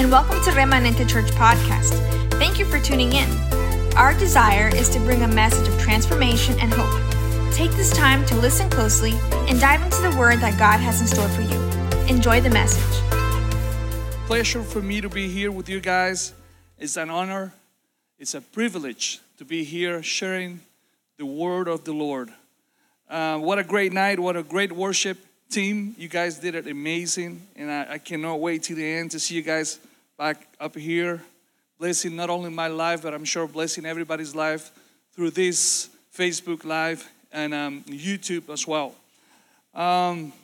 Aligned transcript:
and 0.00 0.10
welcome 0.10 0.42
to 0.42 0.50
Remanente 0.52 1.06
Church 1.06 1.30
Podcast. 1.32 1.92
Thank 2.38 2.58
you 2.58 2.64
for 2.64 2.80
tuning 2.80 3.12
in. 3.12 3.28
Our 3.96 4.14
desire 4.14 4.74
is 4.74 4.88
to 4.94 4.98
bring 5.00 5.24
a 5.24 5.28
message 5.28 5.68
of 5.68 5.78
transformation 5.78 6.58
and 6.58 6.72
hope. 6.72 7.52
Take 7.52 7.70
this 7.72 7.92
time 7.92 8.24
to 8.24 8.34
listen 8.36 8.70
closely 8.70 9.12
and 9.46 9.60
dive 9.60 9.82
into 9.82 10.00
the 10.00 10.16
word 10.18 10.38
that 10.38 10.58
God 10.58 10.78
has 10.78 11.02
in 11.02 11.06
store 11.06 11.28
for 11.28 11.42
you. 11.42 11.60
Enjoy 12.08 12.40
the 12.40 12.48
message. 12.48 12.82
pleasure 14.26 14.62
for 14.62 14.80
me 14.80 15.02
to 15.02 15.10
be 15.10 15.28
here 15.28 15.52
with 15.52 15.68
you 15.68 15.80
guys. 15.80 16.32
It's 16.78 16.96
an 16.96 17.10
honor, 17.10 17.52
it's 18.18 18.32
a 18.32 18.40
privilege 18.40 19.20
to 19.36 19.44
be 19.44 19.64
here 19.64 20.02
sharing 20.02 20.60
the 21.18 21.26
word 21.26 21.68
of 21.68 21.84
the 21.84 21.92
Lord. 21.92 22.30
Uh, 23.06 23.36
what 23.36 23.58
a 23.58 23.64
great 23.64 23.92
night, 23.92 24.18
what 24.18 24.34
a 24.34 24.42
great 24.42 24.72
worship 24.72 25.18
team. 25.50 25.94
You 25.98 26.08
guys 26.08 26.38
did 26.38 26.54
it 26.54 26.66
amazing, 26.66 27.46
and 27.54 27.70
I, 27.70 27.86
I 27.94 27.98
cannot 27.98 28.40
wait 28.40 28.62
till 28.62 28.76
the 28.76 28.86
end 28.86 29.10
to 29.10 29.20
see 29.20 29.34
you 29.34 29.42
guys 29.42 29.78
back 30.20 30.46
up 30.60 30.76
here, 30.76 31.22
blessing 31.78 32.14
not 32.14 32.28
only 32.28 32.50
my 32.50 32.66
life, 32.66 33.00
but 33.00 33.14
I'm 33.14 33.24
sure 33.24 33.46
blessing 33.46 33.86
everybody's 33.86 34.34
life 34.34 34.70
through 35.14 35.30
this 35.30 35.88
Facebook 36.14 36.66
Live 36.66 37.10
and 37.32 37.54
um, 37.54 37.82
YouTube 37.88 38.50
as 38.50 38.66
well. 38.66 38.94
Um, 39.72 40.34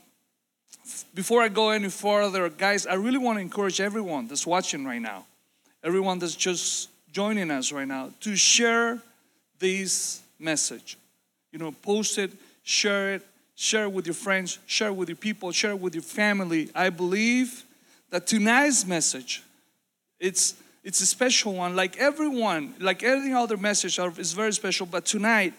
before 1.15 1.43
I 1.43 1.49
go 1.49 1.69
any 1.69 1.91
further, 1.91 2.49
guys, 2.49 2.87
I 2.87 2.95
really 2.95 3.19
want 3.19 3.37
to 3.37 3.43
encourage 3.43 3.79
everyone 3.79 4.29
that's 4.29 4.47
watching 4.47 4.87
right 4.87 5.03
now, 5.03 5.27
everyone 5.85 6.21
that's 6.21 6.37
just 6.37 6.89
joining 7.13 7.51
us 7.51 7.71
right 7.71 7.87
now, 7.87 8.13
to 8.21 8.35
share 8.35 8.99
this 9.59 10.23
message. 10.39 10.97
You 11.53 11.59
know, 11.59 11.73
post 11.83 12.17
it, 12.17 12.33
share 12.63 13.17
it, 13.17 13.27
share 13.57 13.83
it 13.83 13.93
with 13.93 14.07
your 14.07 14.15
friends, 14.15 14.59
share 14.65 14.89
it 14.89 14.95
with 14.95 15.11
your 15.11 15.17
people, 15.17 15.53
share 15.53 15.73
it 15.73 15.81
with 15.81 15.95
your 15.95 16.03
family. 16.03 16.71
I 16.75 16.89
believe 16.89 17.67
that 18.09 18.27
tonight's 18.27 18.87
message, 18.87 19.43
it's 20.21 20.55
it's 20.85 21.01
a 21.01 21.07
special 21.07 21.55
one. 21.55 21.75
Like 21.75 21.97
everyone, 21.97 22.75
like 22.79 23.03
every 23.03 23.33
other 23.33 23.57
message 23.57 23.99
of 23.99 24.19
is 24.19 24.33
very 24.33 24.53
special. 24.53 24.87
But 24.87 25.05
tonight, 25.05 25.53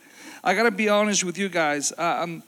I 0.44 0.54
gotta 0.54 0.72
be 0.72 0.90
honest 0.90 1.24
with 1.24 1.38
you 1.38 1.50
guys. 1.50 1.92
Uh, 1.98 2.20
um, 2.24 2.44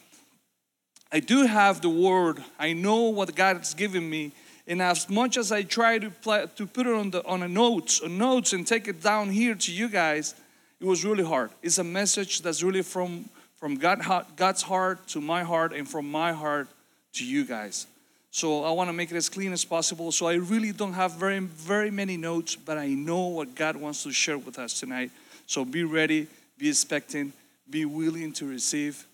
I 1.12 1.20
do 1.20 1.46
have 1.46 1.82
the 1.82 1.90
word. 1.90 2.44
I 2.58 2.74
know 2.74 3.10
what 3.10 3.36
God 3.36 3.58
has 3.58 3.74
given 3.74 4.10
me. 4.10 4.32
And 4.68 4.82
as 4.82 5.10
much 5.10 5.36
as 5.38 5.52
I 5.52 5.64
try 5.64 5.98
to 5.98 6.12
play, 6.12 6.46
to 6.56 6.68
put 6.68 6.86
it 6.86 6.94
on 6.94 7.10
the 7.10 7.26
on 7.26 7.42
a 7.44 7.48
notes, 7.48 8.02
on 8.02 8.18
notes, 8.18 8.54
and 8.54 8.66
take 8.66 8.88
it 8.88 9.02
down 9.02 9.30
here 9.30 9.56
to 9.56 9.72
you 9.72 9.90
guys, 9.90 10.36
it 10.80 10.86
was 10.86 11.04
really 11.04 11.24
hard. 11.24 11.50
It's 11.64 11.80
a 11.80 11.84
message 11.84 12.42
that's 12.42 12.64
really 12.64 12.84
from 12.84 13.30
from 13.58 13.76
God, 13.76 14.00
God's 14.38 14.62
heart 14.62 15.06
to 15.10 15.20
my 15.20 15.44
heart, 15.44 15.74
and 15.74 15.90
from 15.90 16.10
my 16.10 16.32
heart 16.32 16.70
to 17.14 17.26
you 17.26 17.44
guys. 17.44 17.88
So 18.32 18.64
I 18.64 18.72
want 18.72 18.90
to 18.90 18.94
make 18.94 19.12
it 19.12 19.16
as 19.16 19.30
clean 19.30 19.54
as 19.54 19.66
possible. 19.66 20.12
So 20.12 20.28
I 20.28 20.36
really 20.36 20.72
don't 20.72 20.94
have 20.94 21.14
very 21.14 21.40
very 21.40 21.92
many 21.92 22.18
notes, 22.18 22.56
but 22.56 22.78
I 22.78 22.90
know 22.90 23.28
what 23.28 23.56
God 23.56 23.76
wants 23.76 24.04
to 24.04 24.12
share 24.12 24.38
with 24.38 24.60
us 24.60 24.80
tonight. 24.80 25.12
So 25.48 25.66
be 25.66 25.84
ready, 25.84 26.28
be 26.58 26.70
expecting, 26.70 27.34
be 27.70 27.86
willing 27.86 28.34
to 28.34 28.46
receive 28.46 29.06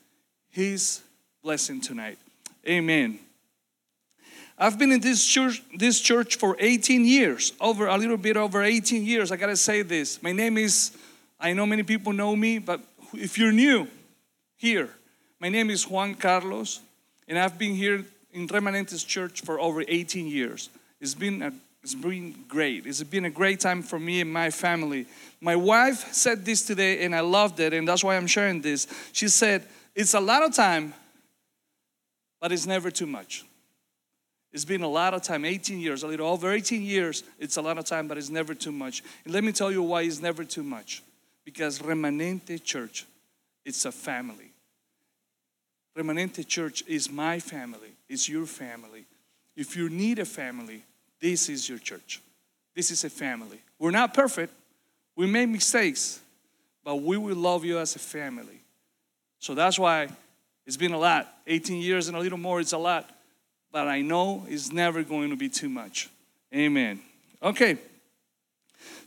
His 0.50 1.02
blessing 1.42 1.80
tonight. 1.80 2.18
Amen. 2.68 3.20
I've 4.58 4.80
been 4.80 4.92
in 4.92 5.02
this 5.02 5.26
church, 5.26 5.62
this 5.76 6.00
church 6.00 6.38
for 6.38 6.56
18 6.60 7.06
years, 7.06 7.52
over 7.60 7.88
a 7.88 7.98
little 7.98 8.18
bit 8.18 8.38
over 8.38 8.64
18 8.64 9.04
years. 9.04 9.32
I 9.32 9.36
gotta 9.36 9.58
say 9.58 9.82
this. 9.82 10.22
My 10.24 10.32
name 10.32 10.58
is, 10.58 10.92
I 11.40 11.54
know 11.54 11.66
many 11.66 11.84
people 11.84 12.14
know 12.14 12.36
me, 12.36 12.60
but 12.60 12.80
if 13.14 13.38
you're 13.38 13.52
new 13.52 13.88
here, 14.56 14.90
my 15.40 15.50
name 15.50 15.70
is 15.70 15.88
Juan 15.88 16.16
Carlos, 16.16 16.80
and 17.28 17.38
I've 17.38 17.58
been 17.58 17.76
here 17.76 18.06
in 18.36 18.48
Remanentes 18.50 19.08
Church 19.08 19.42
for 19.42 19.60
over 19.60 19.84
18 19.88 20.28
years. 20.28 20.70
It's 21.00 21.16
been 21.16 21.42
a, 21.42 21.54
it's 21.82 21.96
been 21.96 22.36
great. 22.48 22.86
It's 22.86 23.02
been 23.02 23.26
a 23.26 23.30
great 23.30 23.62
time 23.62 23.82
for 23.82 23.98
me 23.98 24.22
and 24.22 24.32
my 24.32 24.50
family. 24.50 25.08
My 25.40 25.56
wife 25.56 26.14
said 26.14 26.46
this 26.46 26.66
today, 26.66 27.04
and 27.06 27.16
I 27.16 27.22
loved 27.22 27.60
it, 27.60 27.74
and 27.74 27.88
that's 27.88 28.04
why 28.04 28.18
I'm 28.18 28.28
sharing 28.28 28.62
this. 28.62 28.88
She 29.14 29.30
said, 29.30 29.66
"It's 29.96 30.14
a 30.14 30.20
lot 30.20 30.44
of 30.44 30.54
time, 30.54 30.94
but 32.42 32.52
it's 32.52 32.66
never 32.66 32.92
too 32.92 33.08
much." 33.08 33.46
It's 34.52 34.66
been 34.66 34.84
a 34.84 34.88
lot 34.88 35.14
of 35.14 35.22
time, 35.22 35.44
18 35.44 35.80
years, 35.80 36.04
a 36.04 36.08
little 36.08 36.28
over 36.28 36.52
18 36.52 36.82
years. 36.82 37.24
It's 37.40 37.58
a 37.58 37.62
lot 37.62 37.78
of 37.78 37.84
time, 37.86 38.08
but 38.08 38.18
it's 38.18 38.30
never 38.30 38.54
too 38.54 38.72
much. 38.72 39.04
And 39.26 39.34
let 39.34 39.44
me 39.44 39.52
tell 39.52 39.70
you 39.70 39.84
why 39.84 40.04
it's 40.04 40.22
never 40.22 40.46
too 40.46 40.64
much. 40.64 41.04
Because 41.44 41.80
Remanente 41.80 42.64
Church, 42.64 43.06
it's 43.66 43.84
a 43.84 43.92
family. 43.92 44.55
Remanente 45.98 46.46
Church 46.46 46.84
is 46.88 47.10
my 47.10 47.40
family, 47.40 47.94
it's 48.10 48.28
your 48.28 48.46
family. 48.46 49.06
If 49.56 49.78
you 49.78 49.90
need 49.90 50.20
a 50.20 50.26
family, 50.26 50.84
this 51.22 51.48
is 51.48 51.70
your 51.70 51.78
church. 51.78 52.22
This 52.76 52.92
is 52.92 53.06
a 53.06 53.10
family. 53.10 53.62
We're 53.80 53.92
not 53.92 54.14
perfect, 54.14 54.54
we 55.16 55.26
make 55.28 55.50
mistakes, 55.50 56.20
but 56.84 56.98
we 56.98 57.18
will 57.18 57.38
love 57.38 57.64
you 57.64 57.80
as 57.80 57.96
a 57.96 58.00
family. 58.00 58.60
So 59.40 59.56
that's 59.56 59.80
why 59.80 60.10
it's 60.66 60.78
been 60.78 60.94
a 60.94 61.00
lot. 61.00 61.32
18 61.48 61.82
years 61.82 62.08
and 62.08 62.18
a 62.18 62.20
little 62.20 62.38
more, 62.38 62.60
it's 62.60 62.74
a 62.74 62.78
lot 62.78 63.10
but 63.76 63.90
I 63.90 64.00
know 64.00 64.46
it's 64.48 64.72
never 64.72 65.04
going 65.04 65.32
to 65.32 65.36
be 65.36 65.50
too 65.50 65.68
much. 65.68 66.10
Amen. 66.56 67.02
Okay. 67.44 67.78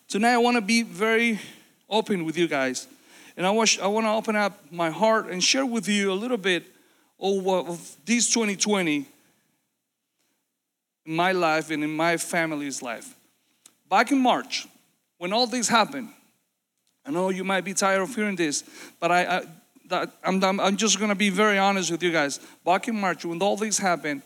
Tonight 0.09 0.35
I 0.35 0.37
want 0.37 0.59
to 0.59 0.61
be 0.61 0.83
very 0.83 1.41
open 1.89 2.27
with 2.27 2.37
you 2.37 2.47
guys. 2.47 2.87
And 3.39 3.47
I 3.47 3.49
I 3.49 3.87
want 3.87 4.05
to 4.05 4.11
open 4.11 4.37
up 4.37 4.71
my 4.71 4.91
heart 4.91 5.29
and 5.31 5.43
share 5.43 5.65
with 5.65 5.89
you 5.89 6.13
a 6.13 6.19
little 6.23 6.37
bit 6.37 6.65
of 7.21 7.97
this 8.05 8.29
2020 8.31 9.07
in 11.07 11.17
my 11.17 11.33
life 11.33 11.71
and 11.71 11.83
in 11.83 11.95
my 11.95 12.17
family's 12.17 12.83
life. 12.83 13.15
Back 13.89 14.13
in 14.13 14.19
March, 14.19 14.67
when 15.19 15.33
all 15.33 15.47
this 15.47 15.69
happened, 15.69 16.11
I 17.05 17.11
know 17.11 17.31
you 17.31 17.45
might 17.45 17.65
be 17.65 17.75
tired 17.75 18.03
of 18.03 18.15
hearing 18.15 18.37
this, 18.37 18.63
but 19.01 19.11
I, 19.11 19.39
I 19.39 19.43
that, 19.89 20.11
I'm, 20.23 20.43
I'm 20.45 20.77
just 20.77 20.99
going 20.99 21.09
to 21.09 21.15
be 21.15 21.31
very 21.31 21.59
honest 21.59 21.91
with 21.91 22.03
you 22.03 22.13
guys. 22.13 22.39
Back 22.65 22.89
in 22.89 23.01
March, 23.01 23.25
when 23.25 23.41
all 23.43 23.57
this 23.57 23.79
happened, 23.79 24.23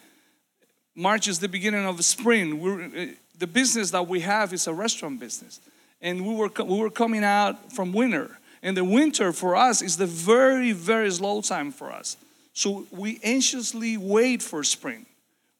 March 0.94 1.28
is 1.28 1.38
the 1.38 1.48
beginning 1.48 1.86
of 1.86 2.04
spring. 2.04 2.60
We're, 2.60 2.84
uh, 2.84 3.06
the 3.38 3.46
business 3.46 3.90
that 3.92 4.06
we 4.06 4.20
have 4.20 4.52
is 4.52 4.66
a 4.66 4.72
restaurant 4.72 5.20
business. 5.20 5.60
And 6.00 6.26
we 6.26 6.34
were, 6.34 6.50
we 6.64 6.78
were 6.78 6.90
coming 6.90 7.24
out 7.24 7.72
from 7.72 7.92
winter. 7.92 8.38
And 8.62 8.76
the 8.76 8.84
winter 8.84 9.32
for 9.32 9.56
us 9.56 9.82
is 9.82 9.96
the 9.96 10.06
very, 10.06 10.72
very 10.72 11.10
slow 11.10 11.40
time 11.40 11.70
for 11.70 11.90
us. 11.90 12.16
So 12.52 12.86
we 12.90 13.18
anxiously 13.22 13.96
wait 13.96 14.42
for 14.42 14.62
spring. 14.64 15.06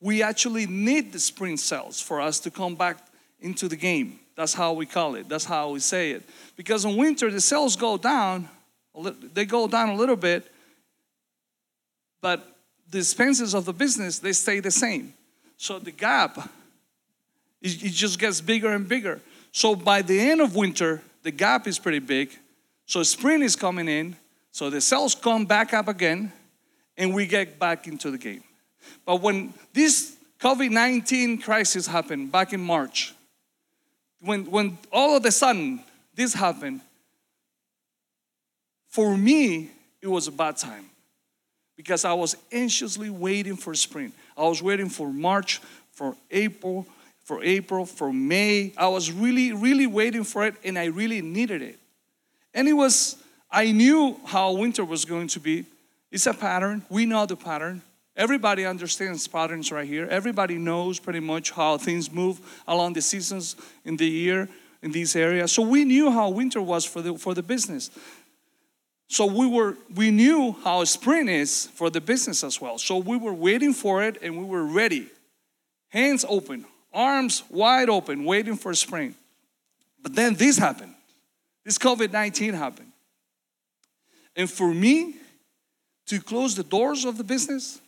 We 0.00 0.22
actually 0.22 0.66
need 0.66 1.12
the 1.12 1.20
spring 1.20 1.56
sales 1.56 2.00
for 2.00 2.20
us 2.20 2.40
to 2.40 2.50
come 2.50 2.74
back 2.74 2.98
into 3.40 3.68
the 3.68 3.76
game. 3.76 4.18
That's 4.34 4.54
how 4.54 4.72
we 4.72 4.86
call 4.86 5.14
it. 5.14 5.28
That's 5.28 5.44
how 5.44 5.70
we 5.70 5.78
say 5.80 6.12
it. 6.12 6.22
Because 6.56 6.84
in 6.84 6.96
winter, 6.96 7.30
the 7.30 7.40
sales 7.40 7.76
go 7.76 7.96
down. 7.96 8.48
They 9.34 9.44
go 9.44 9.68
down 9.68 9.90
a 9.90 9.94
little 9.94 10.16
bit. 10.16 10.50
But 12.20 12.46
the 12.90 12.98
expenses 12.98 13.54
of 13.54 13.64
the 13.64 13.72
business, 13.72 14.18
they 14.18 14.32
stay 14.32 14.60
the 14.60 14.70
same. 14.70 15.14
So 15.56 15.78
the 15.78 15.90
gap, 15.90 16.50
it, 17.60 17.92
just 17.92 18.18
gets 18.18 18.40
bigger 18.40 18.72
and 18.72 18.88
bigger. 18.88 19.20
So 19.52 19.74
by 19.74 20.02
the 20.02 20.18
end 20.18 20.40
of 20.40 20.56
winter, 20.56 21.02
the 21.22 21.30
gap 21.30 21.66
is 21.66 21.78
pretty 21.78 22.00
big. 22.00 22.30
So 22.86 23.02
spring 23.02 23.42
is 23.42 23.54
coming 23.54 23.88
in. 23.88 24.16
So 24.50 24.70
the 24.70 24.80
sales 24.80 25.14
come 25.14 25.46
back 25.46 25.72
up 25.72 25.88
again, 25.88 26.32
and 26.96 27.14
we 27.14 27.26
get 27.26 27.58
back 27.58 27.86
into 27.86 28.10
the 28.10 28.18
game. 28.18 28.42
But 29.04 29.20
when 29.20 29.54
this 29.72 30.16
COVID 30.40 30.70
19 30.70 31.40
crisis 31.40 31.86
happened 31.86 32.32
back 32.32 32.52
in 32.52 32.60
March, 32.60 33.14
when, 34.20 34.50
when 34.50 34.78
all 34.92 35.16
of 35.16 35.24
a 35.24 35.30
sudden 35.30 35.82
this 36.14 36.34
happened, 36.34 36.80
for 38.88 39.16
me, 39.16 39.70
it 40.00 40.08
was 40.08 40.28
a 40.28 40.32
bad 40.32 40.56
time 40.58 40.90
because 41.76 42.04
I 42.04 42.12
was 42.12 42.36
anxiously 42.50 43.08
waiting 43.08 43.56
for 43.56 43.74
spring. 43.74 44.12
I 44.36 44.42
was 44.42 44.62
waiting 44.62 44.88
for 44.88 45.12
March, 45.12 45.60
for 45.92 46.16
April, 46.30 46.86
for 47.24 47.42
April, 47.42 47.86
for 47.86 48.12
May. 48.12 48.72
I 48.76 48.88
was 48.88 49.10
really, 49.10 49.52
really 49.52 49.86
waiting 49.86 50.24
for 50.24 50.46
it 50.46 50.54
and 50.64 50.78
I 50.78 50.86
really 50.86 51.22
needed 51.22 51.62
it. 51.62 51.78
And 52.52 52.68
it 52.68 52.74
was, 52.74 53.16
I 53.50 53.72
knew 53.72 54.20
how 54.26 54.52
winter 54.52 54.84
was 54.84 55.04
going 55.04 55.28
to 55.28 55.40
be. 55.40 55.64
It's 56.12 56.26
a 56.26 56.34
pattern. 56.34 56.84
We 56.90 57.06
know 57.06 57.24
the 57.24 57.36
pattern. 57.36 57.80
Everybody 58.14 58.66
understands 58.66 59.26
patterns 59.26 59.72
right 59.72 59.88
here. 59.88 60.06
Everybody 60.06 60.58
knows 60.58 60.98
pretty 61.00 61.20
much 61.20 61.50
how 61.52 61.78
things 61.78 62.12
move 62.12 62.38
along 62.68 62.92
the 62.92 63.00
seasons 63.00 63.56
in 63.86 63.96
the 63.96 64.06
year 64.06 64.50
in 64.82 64.92
these 64.92 65.16
areas. 65.16 65.50
So 65.50 65.62
we 65.62 65.86
knew 65.86 66.10
how 66.10 66.28
winter 66.28 66.60
was 66.60 66.84
for 66.84 67.00
the 67.00 67.16
for 67.16 67.32
the 67.32 67.42
business. 67.42 67.90
So 69.08 69.24
we 69.24 69.46
were 69.46 69.78
we 69.94 70.10
knew 70.10 70.54
how 70.62 70.84
spring 70.84 71.28
is 71.28 71.68
for 71.72 71.88
the 71.88 72.02
business 72.02 72.44
as 72.44 72.60
well. 72.60 72.76
So 72.76 72.98
we 72.98 73.16
were 73.16 73.32
waiting 73.32 73.72
for 73.72 74.02
it 74.02 74.18
and 74.20 74.36
we 74.36 74.44
were 74.44 74.66
ready. 74.66 75.08
Hands 75.88 76.22
open, 76.28 76.66
arms 76.92 77.42
wide 77.48 77.88
open, 77.88 78.24
waiting 78.24 78.56
for 78.56 78.74
spring. 78.74 79.14
But 80.02 80.14
then 80.14 80.34
this 80.34 80.58
happened. 80.58 80.94
This 81.64 81.78
COVID-19 81.78 82.52
happened. 82.54 82.92
And 84.36 84.50
for 84.50 84.74
me 84.74 85.14
to 86.12 86.20
close 86.20 86.54
the 86.54 86.62
doors 86.62 87.06
of 87.06 87.16
the 87.16 87.24
business 87.24 87.80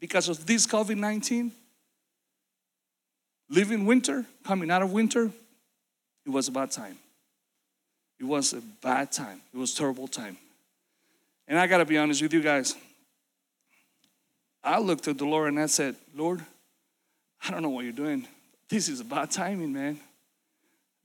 because 0.00 0.30
of 0.30 0.46
this 0.46 0.66
COVID-19 0.66 1.50
living 3.50 3.84
winter, 3.84 4.24
coming 4.42 4.70
out 4.70 4.80
of 4.80 4.90
winter, 4.90 5.30
it 6.24 6.30
was 6.30 6.48
a 6.48 6.50
bad 6.50 6.70
time. 6.70 6.96
It 8.18 8.24
was 8.24 8.54
a 8.54 8.62
bad 8.82 9.12
time. 9.12 9.42
It 9.52 9.58
was 9.58 9.74
terrible 9.74 10.08
time. 10.08 10.38
And 11.46 11.58
I 11.58 11.66
got 11.66 11.78
to 11.78 11.84
be 11.84 11.98
honest 11.98 12.22
with 12.22 12.32
you 12.32 12.40
guys. 12.40 12.74
I 14.64 14.78
looked 14.78 15.06
at 15.06 15.18
the 15.18 15.26
Lord 15.26 15.48
and 15.48 15.60
I 15.60 15.66
said, 15.66 15.96
Lord, 16.16 16.40
I 17.46 17.50
don't 17.50 17.60
know 17.60 17.68
what 17.68 17.84
you're 17.84 17.92
doing. 17.92 18.26
This 18.70 18.88
is 18.88 19.00
a 19.00 19.04
bad 19.04 19.30
timing, 19.30 19.74
man. 19.74 20.00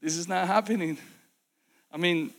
This 0.01 0.15
is 0.15 0.29
not 0.29 0.47
happening. 0.47 0.97
I 1.91 1.97
mean, 1.97 2.31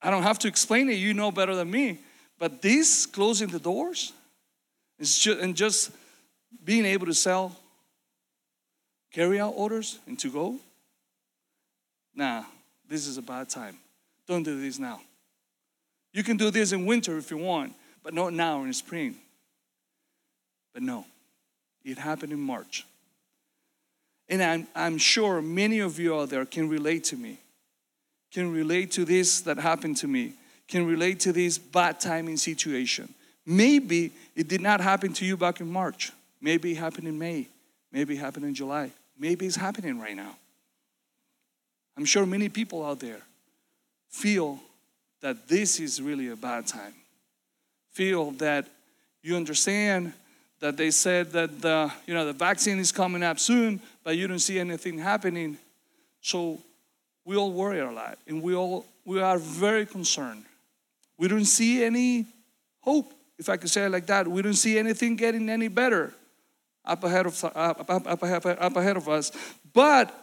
I 0.00 0.10
don't 0.10 0.22
have 0.22 0.38
to 0.38 0.48
explain 0.48 0.88
it. 0.88 0.94
You 0.94 1.12
know 1.12 1.30
better 1.30 1.54
than 1.54 1.70
me. 1.70 1.98
But 2.44 2.60
this 2.60 3.06
closing 3.06 3.48
the 3.48 3.58
doors 3.58 4.12
and 4.98 5.56
just 5.56 5.90
being 6.62 6.84
able 6.84 7.06
to 7.06 7.14
sell 7.14 7.56
carry 9.10 9.40
out 9.40 9.54
orders 9.56 9.98
and 10.06 10.18
to 10.18 10.28
go, 10.28 10.56
nah, 12.14 12.44
this 12.86 13.06
is 13.06 13.16
a 13.16 13.22
bad 13.22 13.48
time. 13.48 13.78
Don't 14.28 14.42
do 14.42 14.60
this 14.60 14.78
now. 14.78 15.00
You 16.12 16.22
can 16.22 16.36
do 16.36 16.50
this 16.50 16.72
in 16.72 16.84
winter 16.84 17.16
if 17.16 17.30
you 17.30 17.38
want, 17.38 17.72
but 18.02 18.12
not 18.12 18.34
now 18.34 18.62
in 18.64 18.74
spring. 18.74 19.14
But 20.74 20.82
no, 20.82 21.06
it 21.82 21.96
happened 21.96 22.32
in 22.32 22.40
March. 22.40 22.84
And 24.28 24.42
I'm, 24.42 24.66
I'm 24.74 24.98
sure 24.98 25.40
many 25.40 25.78
of 25.78 25.98
you 25.98 26.14
out 26.14 26.28
there 26.28 26.44
can 26.44 26.68
relate 26.68 27.04
to 27.04 27.16
me, 27.16 27.38
can 28.30 28.52
relate 28.52 28.90
to 28.92 29.06
this 29.06 29.40
that 29.40 29.56
happened 29.56 29.96
to 29.96 30.06
me, 30.06 30.34
can 30.68 30.86
relate 30.86 31.20
to 31.20 31.32
this 31.32 31.58
bad 31.58 32.00
timing 32.00 32.36
situation. 32.36 33.12
Maybe 33.46 34.12
it 34.34 34.48
did 34.48 34.60
not 34.60 34.80
happen 34.80 35.12
to 35.14 35.24
you 35.24 35.36
back 35.36 35.60
in 35.60 35.70
March. 35.70 36.12
Maybe 36.40 36.72
it 36.72 36.76
happened 36.76 37.08
in 37.08 37.18
May. 37.18 37.48
Maybe 37.92 38.14
it 38.14 38.18
happened 38.18 38.46
in 38.46 38.54
July. 38.54 38.90
Maybe 39.18 39.46
it's 39.46 39.56
happening 39.56 40.00
right 40.00 40.16
now. 40.16 40.36
I'm 41.96 42.04
sure 42.04 42.26
many 42.26 42.48
people 42.48 42.84
out 42.84 43.00
there 43.00 43.20
feel 44.08 44.58
that 45.20 45.48
this 45.48 45.78
is 45.78 46.02
really 46.02 46.28
a 46.28 46.36
bad 46.36 46.66
time. 46.66 46.94
Feel 47.92 48.32
that 48.32 48.66
you 49.22 49.36
understand 49.36 50.12
that 50.60 50.76
they 50.76 50.90
said 50.90 51.30
that 51.32 51.60
the, 51.60 51.92
you 52.06 52.14
know, 52.14 52.24
the 52.24 52.32
vaccine 52.32 52.78
is 52.78 52.90
coming 52.90 53.22
up 53.22 53.38
soon, 53.38 53.80
but 54.02 54.16
you 54.16 54.26
don't 54.26 54.38
see 54.38 54.58
anything 54.58 54.98
happening. 54.98 55.56
So 56.20 56.60
we 57.24 57.36
all 57.36 57.52
worry 57.52 57.80
a 57.80 57.90
lot 57.90 58.18
and 58.26 58.42
we 58.42 58.54
all 58.54 58.86
we 59.04 59.20
are 59.20 59.38
very 59.38 59.84
concerned. 59.84 60.44
We 61.18 61.28
don't 61.28 61.44
see 61.44 61.84
any 61.84 62.26
hope, 62.80 63.12
if 63.38 63.48
I 63.48 63.56
could 63.56 63.70
say 63.70 63.86
it 63.86 63.90
like 63.90 64.06
that. 64.06 64.26
We 64.26 64.42
don't 64.42 64.54
see 64.54 64.78
anything 64.78 65.16
getting 65.16 65.48
any 65.48 65.68
better 65.68 66.12
up 66.84 67.02
ahead 67.04 67.26
of, 67.26 67.44
up, 67.44 67.88
up, 67.88 68.06
up, 68.06 68.22
up 68.22 68.76
ahead 68.76 68.96
of 68.96 69.08
us. 69.08 69.32
But 69.72 70.14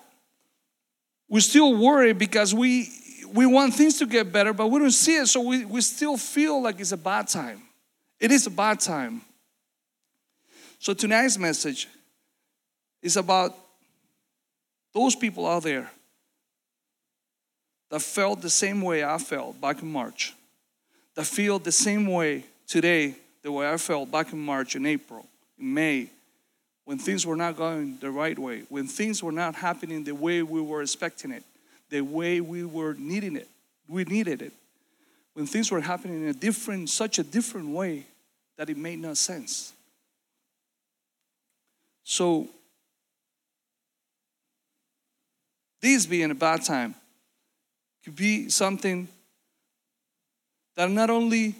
we 1.28 1.40
still 1.40 1.76
worry 1.76 2.14
because 2.14 2.54
we, 2.54 2.90
we 3.34 3.46
want 3.46 3.74
things 3.74 3.98
to 4.00 4.06
get 4.06 4.32
better, 4.32 4.54
but 4.54 4.68
we 4.68 4.80
don't 4.80 4.92
see 4.92 5.18
it, 5.18 5.28
so 5.28 5.42
we, 5.42 5.66
we 5.66 5.82
still 5.82 6.18
feel 6.18 6.62
like 6.62 6.80
it's 6.80 6.92
a 6.92 6.98
bad 6.98 7.28
time. 7.28 7.62
It 8.20 8.32
is 8.32 8.46
a 8.46 8.52
bad 8.52 8.80
time. 8.80 9.22
So 10.78 10.94
tonight's 10.94 11.38
message 11.38 11.88
is 13.02 13.18
about 13.18 13.56
those 14.94 15.16
people 15.16 15.48
out 15.48 15.64
there 15.64 15.90
that 17.90 18.02
felt 18.02 18.42
the 18.42 18.50
same 18.50 18.82
way 18.82 19.04
I 19.04 19.18
felt 19.18 19.60
back 19.60 19.82
in 19.82 19.92
March, 19.92 20.34
that 21.22 21.28
feel 21.28 21.60
the 21.60 21.72
same 21.72 22.08
way 22.08 22.44
today, 22.68 23.14
the 23.44 23.52
way 23.52 23.70
I 23.72 23.78
felt 23.78 24.10
back 24.10 24.34
in 24.34 24.40
March 24.40 24.74
and 24.74 24.88
April, 24.88 25.28
in 25.60 25.72
May, 25.72 26.10
when 26.86 26.98
things 26.98 27.28
were 27.28 27.36
not 27.36 27.56
going 27.56 27.98
the 28.00 28.10
right 28.10 28.38
way, 28.40 28.64
when 28.70 28.88
things 28.88 29.22
were 29.22 29.32
not 29.32 29.54
happening 29.54 30.04
the 30.04 30.16
way 30.16 30.42
we 30.42 30.60
were 30.62 30.82
expecting 30.82 31.30
it, 31.30 31.44
the 31.92 32.02
way 32.02 32.42
we 32.42 32.66
were 32.66 32.96
needing 32.96 33.36
it, 33.36 33.48
we 33.88 34.04
needed 34.04 34.42
it, 34.42 34.52
when 35.34 35.46
things 35.46 35.72
were 35.72 35.80
happening 35.80 36.24
in 36.24 36.30
a 36.30 36.34
different, 36.34 36.90
such 36.90 37.20
a 37.20 37.24
different 37.24 37.70
way 37.70 38.08
that 38.58 38.72
it 38.72 38.78
made 38.78 38.98
no 38.98 39.14
sense. 39.14 39.74
So, 42.04 42.48
this 45.84 46.08
being 46.08 46.32
a 46.32 46.36
bad 46.36 46.64
time 46.64 46.96
could 48.04 48.16
be 48.16 48.50
something 48.50 49.08
that 50.82 50.90
not 50.90 51.12
only 51.12 51.54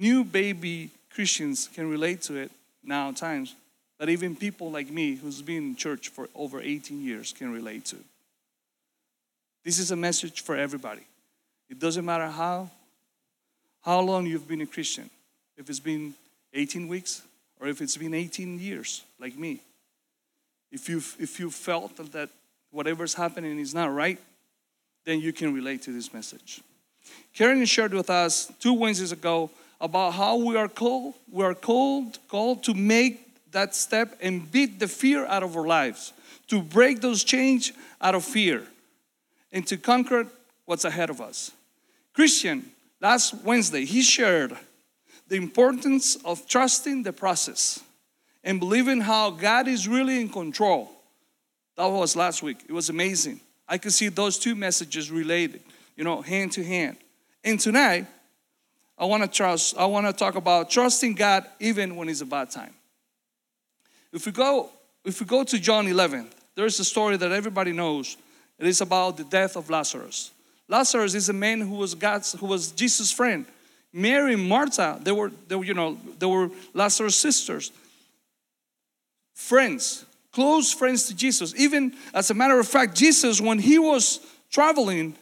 new 0.00 0.24
baby 0.24 0.90
Christians 1.14 1.68
can 1.72 1.88
relate 1.88 2.20
to 2.22 2.34
it 2.34 2.50
now 2.82 3.12
times, 3.12 3.54
but 4.00 4.08
even 4.08 4.34
people 4.34 4.68
like 4.68 4.90
me, 4.90 5.14
who's 5.14 5.42
been 5.42 5.58
in 5.58 5.76
church 5.76 6.08
for 6.08 6.28
over 6.34 6.60
18 6.60 7.00
years, 7.00 7.32
can 7.32 7.52
relate 7.52 7.84
to. 7.84 7.96
This 9.64 9.78
is 9.78 9.92
a 9.92 9.96
message 9.96 10.40
for 10.40 10.56
everybody. 10.56 11.06
It 11.70 11.78
doesn't 11.78 12.04
matter 12.04 12.26
how, 12.26 12.68
how 13.82 14.00
long 14.00 14.26
you've 14.26 14.48
been 14.48 14.62
a 14.62 14.66
Christian, 14.66 15.08
if 15.56 15.70
it's 15.70 15.78
been 15.78 16.14
18 16.54 16.88
weeks 16.88 17.22
or 17.60 17.68
if 17.68 17.80
it's 17.80 17.96
been 17.96 18.12
18 18.12 18.58
years, 18.58 19.04
like 19.20 19.38
me. 19.38 19.60
If 20.72 20.88
you've 20.88 21.14
if 21.20 21.38
you 21.38 21.48
felt 21.48 21.96
that 22.10 22.28
whatever's 22.72 23.14
happening 23.14 23.56
is 23.60 23.72
not 23.72 23.94
right, 23.94 24.18
then 25.04 25.20
you 25.20 25.32
can 25.32 25.54
relate 25.54 25.82
to 25.82 25.92
this 25.92 26.12
message. 26.12 26.60
Karen 27.34 27.64
shared 27.64 27.94
with 27.94 28.10
us 28.10 28.52
two 28.60 28.72
Wednesdays 28.72 29.12
ago 29.12 29.50
about 29.80 30.12
how 30.12 30.36
we 30.36 30.56
are 30.56 30.68
called, 30.68 31.14
we 31.30 31.44
are 31.44 31.54
called, 31.54 32.18
called 32.28 32.64
to 32.64 32.74
make 32.74 33.24
that 33.52 33.74
step 33.74 34.16
and 34.20 34.50
beat 34.50 34.78
the 34.78 34.88
fear 34.88 35.24
out 35.26 35.42
of 35.42 35.56
our 35.56 35.66
lives, 35.66 36.12
to 36.48 36.60
break 36.60 37.00
those 37.00 37.24
chains 37.24 37.72
out 38.00 38.14
of 38.14 38.24
fear, 38.24 38.64
and 39.52 39.66
to 39.66 39.76
conquer 39.76 40.26
what's 40.64 40.84
ahead 40.84 41.10
of 41.10 41.20
us. 41.20 41.52
Christian, 42.12 42.70
last 43.00 43.34
Wednesday, 43.44 43.84
he 43.84 44.02
shared 44.02 44.56
the 45.28 45.36
importance 45.36 46.16
of 46.24 46.46
trusting 46.48 47.02
the 47.02 47.12
process 47.12 47.80
and 48.42 48.58
believing 48.58 49.00
how 49.00 49.30
God 49.30 49.68
is 49.68 49.86
really 49.86 50.20
in 50.20 50.28
control. 50.28 50.90
That 51.76 51.86
was 51.86 52.16
last 52.16 52.42
week. 52.42 52.58
It 52.68 52.72
was 52.72 52.88
amazing. 52.88 53.40
I 53.68 53.78
could 53.78 53.92
see 53.92 54.08
those 54.08 54.38
two 54.38 54.54
messages 54.54 55.10
related, 55.10 55.60
you 55.98 56.04
know, 56.04 56.22
hand 56.22 56.52
to 56.52 56.64
hand. 56.64 56.96
And 57.44 57.58
tonight, 57.58 58.06
I 58.96 59.04
want 59.04 59.24
to 59.24 59.28
trust, 59.28 59.76
I 59.76 59.84
want 59.86 60.06
to 60.06 60.12
talk 60.12 60.36
about 60.36 60.70
trusting 60.70 61.14
God 61.14 61.44
even 61.58 61.96
when 61.96 62.08
it's 62.08 62.20
a 62.20 62.26
bad 62.26 62.50
time. 62.50 62.72
If 64.12 64.24
we 64.24 64.32
go, 64.32 64.70
if 65.04 65.20
we 65.20 65.26
go 65.26 65.42
to 65.42 65.58
John 65.58 65.88
11, 65.88 66.28
there's 66.54 66.78
a 66.78 66.84
story 66.84 67.16
that 67.16 67.32
everybody 67.32 67.72
knows. 67.72 68.16
It 68.58 68.66
is 68.66 68.80
about 68.80 69.16
the 69.16 69.24
death 69.24 69.56
of 69.56 69.70
Lazarus. 69.70 70.30
Lazarus 70.68 71.14
is 71.14 71.28
a 71.28 71.32
man 71.32 71.60
who 71.60 71.74
was 71.74 71.94
God's, 71.94 72.32
who 72.32 72.46
was 72.46 72.70
Jesus' 72.70 73.10
friend. 73.10 73.44
Mary 73.92 74.34
and 74.34 74.48
Martha, 74.48 75.00
they 75.02 75.12
were, 75.12 75.32
they 75.48 75.56
were, 75.56 75.64
you 75.64 75.74
know, 75.74 75.98
they 76.18 76.26
were 76.26 76.50
Lazarus' 76.74 77.16
sisters. 77.16 77.72
Friends, 79.34 80.04
close 80.30 80.72
friends 80.72 81.06
to 81.06 81.14
Jesus. 81.14 81.54
Even 81.56 81.94
as 82.14 82.30
a 82.30 82.34
matter 82.34 82.58
of 82.58 82.68
fact, 82.68 82.94
Jesus, 82.94 83.40
when 83.40 83.58
he 83.58 83.78
was 83.80 84.20
traveling, 84.50 85.16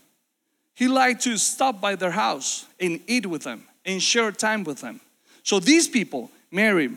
he 0.76 0.88
liked 0.88 1.22
to 1.22 1.38
stop 1.38 1.80
by 1.80 1.96
their 1.96 2.10
house 2.10 2.66
and 2.78 3.00
eat 3.06 3.24
with 3.24 3.42
them 3.42 3.64
and 3.86 4.00
share 4.00 4.30
time 4.30 4.62
with 4.62 4.82
them. 4.82 5.00
So 5.42 5.58
these 5.58 5.88
people, 5.88 6.30
Mary, 6.50 6.90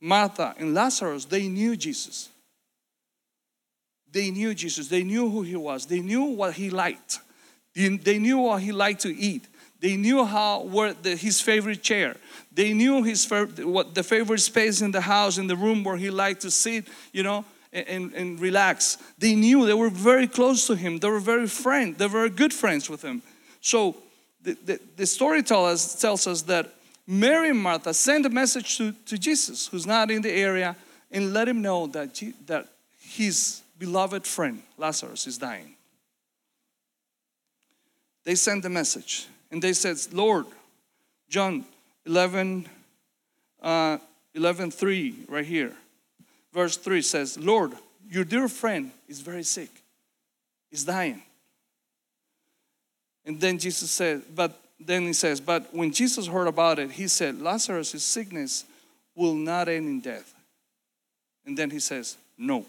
Martha, 0.00 0.54
and 0.56 0.72
Lazarus, 0.72 1.24
they 1.24 1.48
knew 1.48 1.76
Jesus. 1.76 2.28
They 4.12 4.30
knew 4.30 4.54
Jesus. 4.54 4.86
They 4.86 5.02
knew 5.02 5.28
who 5.28 5.42
he 5.42 5.56
was. 5.56 5.86
They 5.86 6.00
knew 6.00 6.22
what 6.22 6.54
he 6.54 6.70
liked. 6.70 7.18
They 7.74 8.18
knew 8.20 8.38
what 8.38 8.62
he 8.62 8.70
liked 8.70 9.00
to 9.00 9.12
eat. 9.12 9.48
They 9.80 9.96
knew 9.96 10.24
how 10.24 10.62
where 10.62 10.92
the, 10.94 11.16
his 11.16 11.40
favorite 11.40 11.82
chair. 11.82 12.14
They 12.52 12.72
knew 12.72 13.02
his 13.02 13.28
what 13.28 13.96
the 13.96 14.04
favorite 14.04 14.38
space 14.38 14.80
in 14.80 14.92
the 14.92 15.00
house, 15.00 15.38
in 15.38 15.48
the 15.48 15.56
room 15.56 15.82
where 15.82 15.96
he 15.96 16.10
liked 16.10 16.42
to 16.42 16.52
sit, 16.52 16.86
you 17.12 17.24
know, 17.24 17.44
and, 17.74 18.12
and 18.14 18.40
relax. 18.40 18.98
They 19.18 19.34
knew 19.34 19.66
they 19.66 19.74
were 19.74 19.90
very 19.90 20.28
close 20.28 20.66
to 20.68 20.76
him. 20.76 20.98
They 20.98 21.08
were 21.08 21.20
very 21.20 21.48
friend. 21.48 21.98
They 21.98 22.06
were 22.06 22.28
good 22.28 22.54
friends 22.54 22.88
with 22.88 23.02
him. 23.02 23.22
So 23.60 23.96
the, 24.42 24.56
the, 24.64 24.80
the 24.96 25.06
story 25.06 25.42
tell 25.42 25.66
us, 25.66 26.00
tells 26.00 26.26
us 26.26 26.42
that 26.42 26.72
Mary 27.06 27.50
and 27.50 27.58
Martha 27.58 27.92
sent 27.92 28.24
a 28.24 28.30
message 28.30 28.78
to, 28.78 28.92
to 29.06 29.18
Jesus, 29.18 29.66
who's 29.66 29.86
not 29.86 30.10
in 30.10 30.22
the 30.22 30.32
area, 30.32 30.76
and 31.10 31.32
let 31.34 31.48
him 31.48 31.60
know 31.60 31.86
that, 31.88 32.22
that 32.46 32.68
his 32.98 33.62
beloved 33.78 34.26
friend, 34.26 34.62
Lazarus, 34.78 35.26
is 35.26 35.36
dying. 35.36 35.74
They 38.24 38.36
sent 38.36 38.64
a 38.64 38.70
message, 38.70 39.26
and 39.50 39.60
they 39.60 39.74
said, 39.74 39.98
Lord, 40.12 40.46
John 41.28 41.64
11, 42.06 42.66
uh, 43.62 43.98
11 44.34 44.70
3, 44.70 45.14
right 45.28 45.44
here, 45.44 45.74
verse 46.54 46.76
3 46.76 47.02
says, 47.02 47.36
Lord, 47.36 47.72
your 48.08 48.24
dear 48.24 48.48
friend 48.48 48.92
is 49.08 49.20
very 49.20 49.42
sick, 49.42 49.70
he's 50.70 50.84
dying. 50.84 51.22
And 53.26 53.40
then 53.40 53.58
Jesus 53.58 53.90
said, 53.90 54.22
but 54.34 54.60
then 54.78 55.02
he 55.02 55.12
says, 55.12 55.40
But 55.40 55.74
when 55.74 55.92
Jesus 55.92 56.26
heard 56.26 56.46
about 56.46 56.78
it, 56.78 56.92
he 56.92 57.08
said, 57.08 57.40
Lazarus' 57.40 58.02
sickness 58.02 58.64
will 59.14 59.34
not 59.34 59.68
end 59.68 59.86
in 59.86 60.00
death. 60.00 60.34
And 61.46 61.56
then 61.56 61.70
he 61.70 61.78
says, 61.78 62.16
No, 62.36 62.66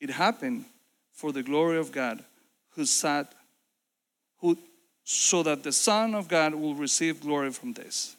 It 0.00 0.10
happened 0.10 0.64
for 1.12 1.32
the 1.32 1.42
glory 1.42 1.78
of 1.78 1.92
God, 1.92 2.24
who 2.70 2.84
sat, 2.84 3.32
who, 4.38 4.58
so 5.04 5.42
that 5.42 5.62
the 5.62 5.72
Son 5.72 6.14
of 6.14 6.28
God 6.28 6.54
will 6.54 6.74
receive 6.74 7.20
glory 7.20 7.50
from 7.50 7.72
this. 7.72 8.16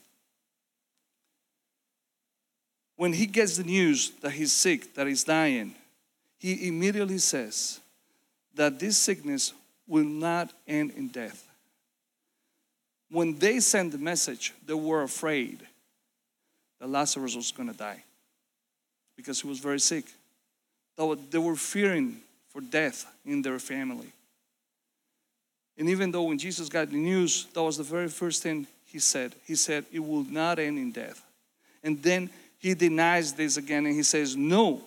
When 2.95 3.13
he 3.13 3.25
gets 3.25 3.57
the 3.57 3.63
news 3.63 4.11
that 4.21 4.31
he's 4.31 4.51
sick, 4.51 4.93
that 4.95 5.07
he's 5.07 5.23
dying, 5.23 5.75
he 6.37 6.67
immediately 6.67 7.17
says 7.17 7.79
that 8.55 8.79
this 8.79 8.97
sickness 8.97 9.53
will 9.87 10.03
not 10.03 10.51
end 10.67 10.91
in 10.91 11.07
death. 11.07 11.47
When 13.09 13.37
they 13.37 13.59
sent 13.59 13.91
the 13.91 13.97
message, 13.97 14.53
they 14.65 14.73
were 14.73 15.03
afraid 15.03 15.59
that 16.79 16.89
Lazarus 16.89 17.35
was 17.35 17.51
going 17.51 17.71
to 17.71 17.77
die 17.77 18.03
because 19.15 19.41
he 19.41 19.47
was 19.47 19.59
very 19.59 19.79
sick. 19.79 20.05
They 20.97 21.37
were 21.37 21.55
fearing 21.55 22.17
for 22.49 22.61
death 22.61 23.05
in 23.25 23.41
their 23.41 23.59
family. 23.59 24.11
And 25.77 25.89
even 25.89 26.11
though 26.11 26.23
when 26.23 26.37
Jesus 26.37 26.69
got 26.69 26.89
the 26.89 26.97
news, 26.97 27.47
that 27.53 27.63
was 27.63 27.77
the 27.77 27.83
very 27.83 28.07
first 28.07 28.43
thing 28.43 28.67
he 28.85 28.99
said. 28.99 29.33
He 29.45 29.55
said, 29.55 29.85
It 29.91 29.99
will 29.99 30.23
not 30.23 30.59
end 30.59 30.77
in 30.77 30.91
death. 30.91 31.23
And 31.83 32.01
then 32.01 32.29
he 32.63 32.73
denies 32.73 33.33
this 33.33 33.57
again 33.57 33.85
and 33.85 33.93
he 33.93 34.03
says, 34.03 34.37
No, 34.37 34.81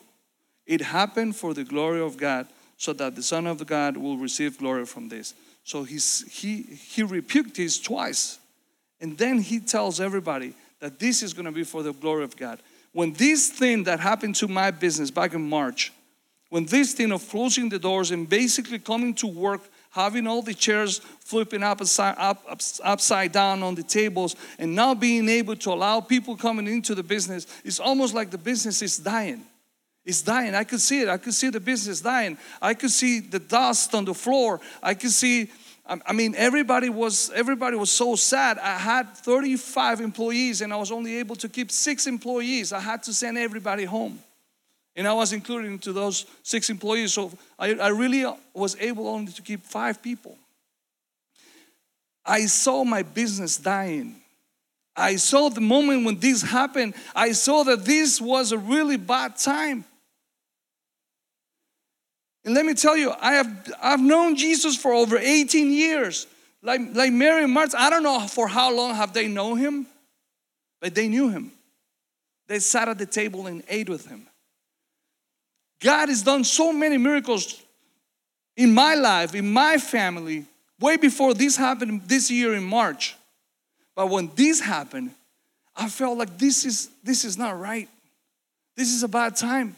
it 0.65 0.81
happened 0.81 1.37
for 1.37 1.53
the 1.53 1.63
glory 1.63 2.01
of 2.01 2.17
God, 2.17 2.49
so 2.79 2.95
that 2.95 3.15
the 3.15 3.23
Son 3.23 3.47
of 3.47 3.65
God 3.67 3.99
will 3.99 4.17
receive 4.17 4.57
glory 4.57 4.87
from 4.87 5.11
this. 5.11 5.35
So 5.63 5.85
he's, 5.85 6.25
he, 6.33 6.63
he 6.63 7.03
rebuked 7.03 7.55
this 7.55 7.79
twice. 7.79 8.39
And 8.99 9.19
then 9.19 9.41
he 9.41 9.61
tells 9.61 10.01
everybody 10.01 10.55
that 10.81 10.99
this 10.99 11.23
is 11.23 11.35
going 11.35 11.45
to 11.45 11.53
be 11.53 11.65
for 11.65 11.83
the 11.83 11.93
glory 11.93 12.25
of 12.25 12.35
God. 12.35 12.61
When 12.93 13.13
this 13.13 13.51
thing 13.51 13.85
that 13.85 14.01
happened 14.01 14.37
to 14.37 14.49
my 14.49 14.71
business 14.71 15.11
back 15.11 15.35
in 15.35 15.47
March, 15.47 15.93
when 16.49 16.65
this 16.65 16.95
thing 16.95 17.13
of 17.13 17.29
closing 17.29 17.69
the 17.69 17.79
doors 17.79 18.11
and 18.11 18.27
basically 18.27 18.79
coming 18.79 19.13
to 19.17 19.27
work, 19.27 19.61
having 19.97 20.27
all 20.27 20.43
the 20.43 20.55
chairs 20.55 20.99
flipping 21.21 21.63
up 21.63 21.81
upside, 21.81 22.15
up, 22.19 22.45
up, 22.49 22.61
upside 22.85 23.33
down 23.33 23.63
on 23.63 23.75
the 23.75 23.83
tables, 23.83 24.37
and 24.59 24.75
now 24.75 24.95
being 24.95 25.29
able 25.29 25.57
to 25.57 25.71
allow 25.71 26.01
people 26.01 26.37
coming 26.37 26.69
into 26.69 26.95
the 26.95 27.03
business, 27.03 27.47
it's 27.65 27.81
almost 27.81 28.15
like 28.15 28.31
the 28.31 28.39
business 28.39 28.83
is 28.83 28.99
dying. 28.99 29.43
It's 30.05 30.23
dying. 30.23 30.55
I 30.55 30.65
could 30.65 30.81
see 30.81 31.01
it. 31.01 31.09
I 31.09 31.17
could 31.17 31.35
see 31.35 31.49
the 31.51 31.59
business 31.59 32.01
dying. 32.01 32.39
I 32.63 32.75
could 32.75 32.91
see 32.91 33.19
the 33.19 33.41
dust 33.41 33.95
on 33.95 34.05
the 34.05 34.15
floor. 34.15 34.61
I 34.83 34.95
could 34.95 35.11
see 35.11 35.51
um, 35.89 36.03
I 36.05 36.13
mean, 36.13 36.35
everybody 36.37 36.89
was 36.89 37.31
everybody 37.31 37.77
was 37.77 37.93
so 37.93 38.17
sad. 38.17 38.59
I 38.59 38.77
had 38.77 39.17
35 39.17 40.01
employees 40.01 40.61
and 40.61 40.73
I 40.73 40.77
was 40.77 40.91
only 40.91 41.19
able 41.19 41.37
to 41.37 41.49
keep 41.49 41.71
six 41.71 42.09
employees. 42.09 42.73
I 42.73 42.81
had 42.81 43.05
to 43.05 43.15
send 43.15 43.39
everybody 43.39 43.85
home. 43.85 44.19
And 44.97 45.07
I 45.07 45.13
was 45.13 45.35
included 45.35 45.71
into 45.71 45.93
those 45.93 46.25
six 46.43 46.71
employees. 46.71 47.13
So 47.13 47.31
I, 47.59 47.75
I 47.75 47.89
really 47.89 48.25
was 48.55 48.77
able 48.81 49.07
only 49.09 49.31
to 49.33 49.43
keep 49.43 49.63
five 49.63 50.03
people. 50.03 50.39
I 52.25 52.47
saw 52.47 52.83
my 52.83 53.03
business 53.03 53.59
dying. 53.59 54.17
I 54.97 55.17
saw 55.17 55.51
the 55.51 55.61
moment 55.61 56.07
when 56.07 56.19
this 56.19 56.41
happened, 56.41 56.95
I 57.15 57.33
saw 57.33 57.63
that 57.65 57.85
this 57.85 58.21
was 58.21 58.53
a 58.53 58.59
really 58.59 58.97
bad 58.97 59.37
time. 59.37 59.85
And 62.45 62.55
let 62.55 62.65
me 62.65 62.75
tell 62.75 62.97
you, 62.97 63.13
I 63.21 63.35
have 63.35 63.73
I've 63.83 64.01
known 64.01 64.37
Jesus 64.37 64.77
for 64.77 64.95
over 64.95 65.19
18 65.19 65.71
years. 65.71 66.27
Like, 66.63 66.81
like 66.95 67.13
Mary 67.13 67.45
and 67.45 67.53
Martha, 67.53 67.77
I 67.79 67.91
don't 67.91 68.03
know 68.03 68.21
for 68.27 68.49
how 68.49 68.75
long 68.75 68.95
have 68.95 69.13
they 69.13 69.29
known 69.29 69.59
him, 69.59 69.87
but 70.81 70.95
they 70.95 71.09
knew 71.09 71.29
him. 71.29 71.53
They 72.49 72.61
sat 72.61 72.89
at 72.89 72.99
the 72.99 73.07
table 73.07 73.47
and 73.47 73.63
ate 73.69 73.89
with 73.89 74.07
him. 74.07 74.27
God 75.81 76.09
has 76.09 76.23
done 76.23 76.45
so 76.45 76.73
many 76.73 76.97
miracles 76.97 77.63
in 78.57 78.73
my 78.73 78.95
life, 78.95 79.35
in 79.35 79.51
my 79.53 79.77
family, 79.77 80.47
way 80.81 80.97
before 80.97 81.35
this 81.35 81.57
happened 81.57 82.03
this 82.07 82.31
year 82.31 82.55
in 82.55 82.65
March. 82.65 83.17
But 83.95 84.09
when 84.09 84.31
this 84.35 84.61
happened, 84.61 85.13
I 85.75 85.89
felt 85.89 86.17
like 86.19 86.39
this 86.39 86.65
is 86.65 86.91
this 87.03 87.25
is 87.25 87.37
not 87.37 87.59
right. 87.59 87.89
This 88.77 88.93
is 88.93 89.03
a 89.03 89.09
bad 89.09 89.37
time. 89.37 89.77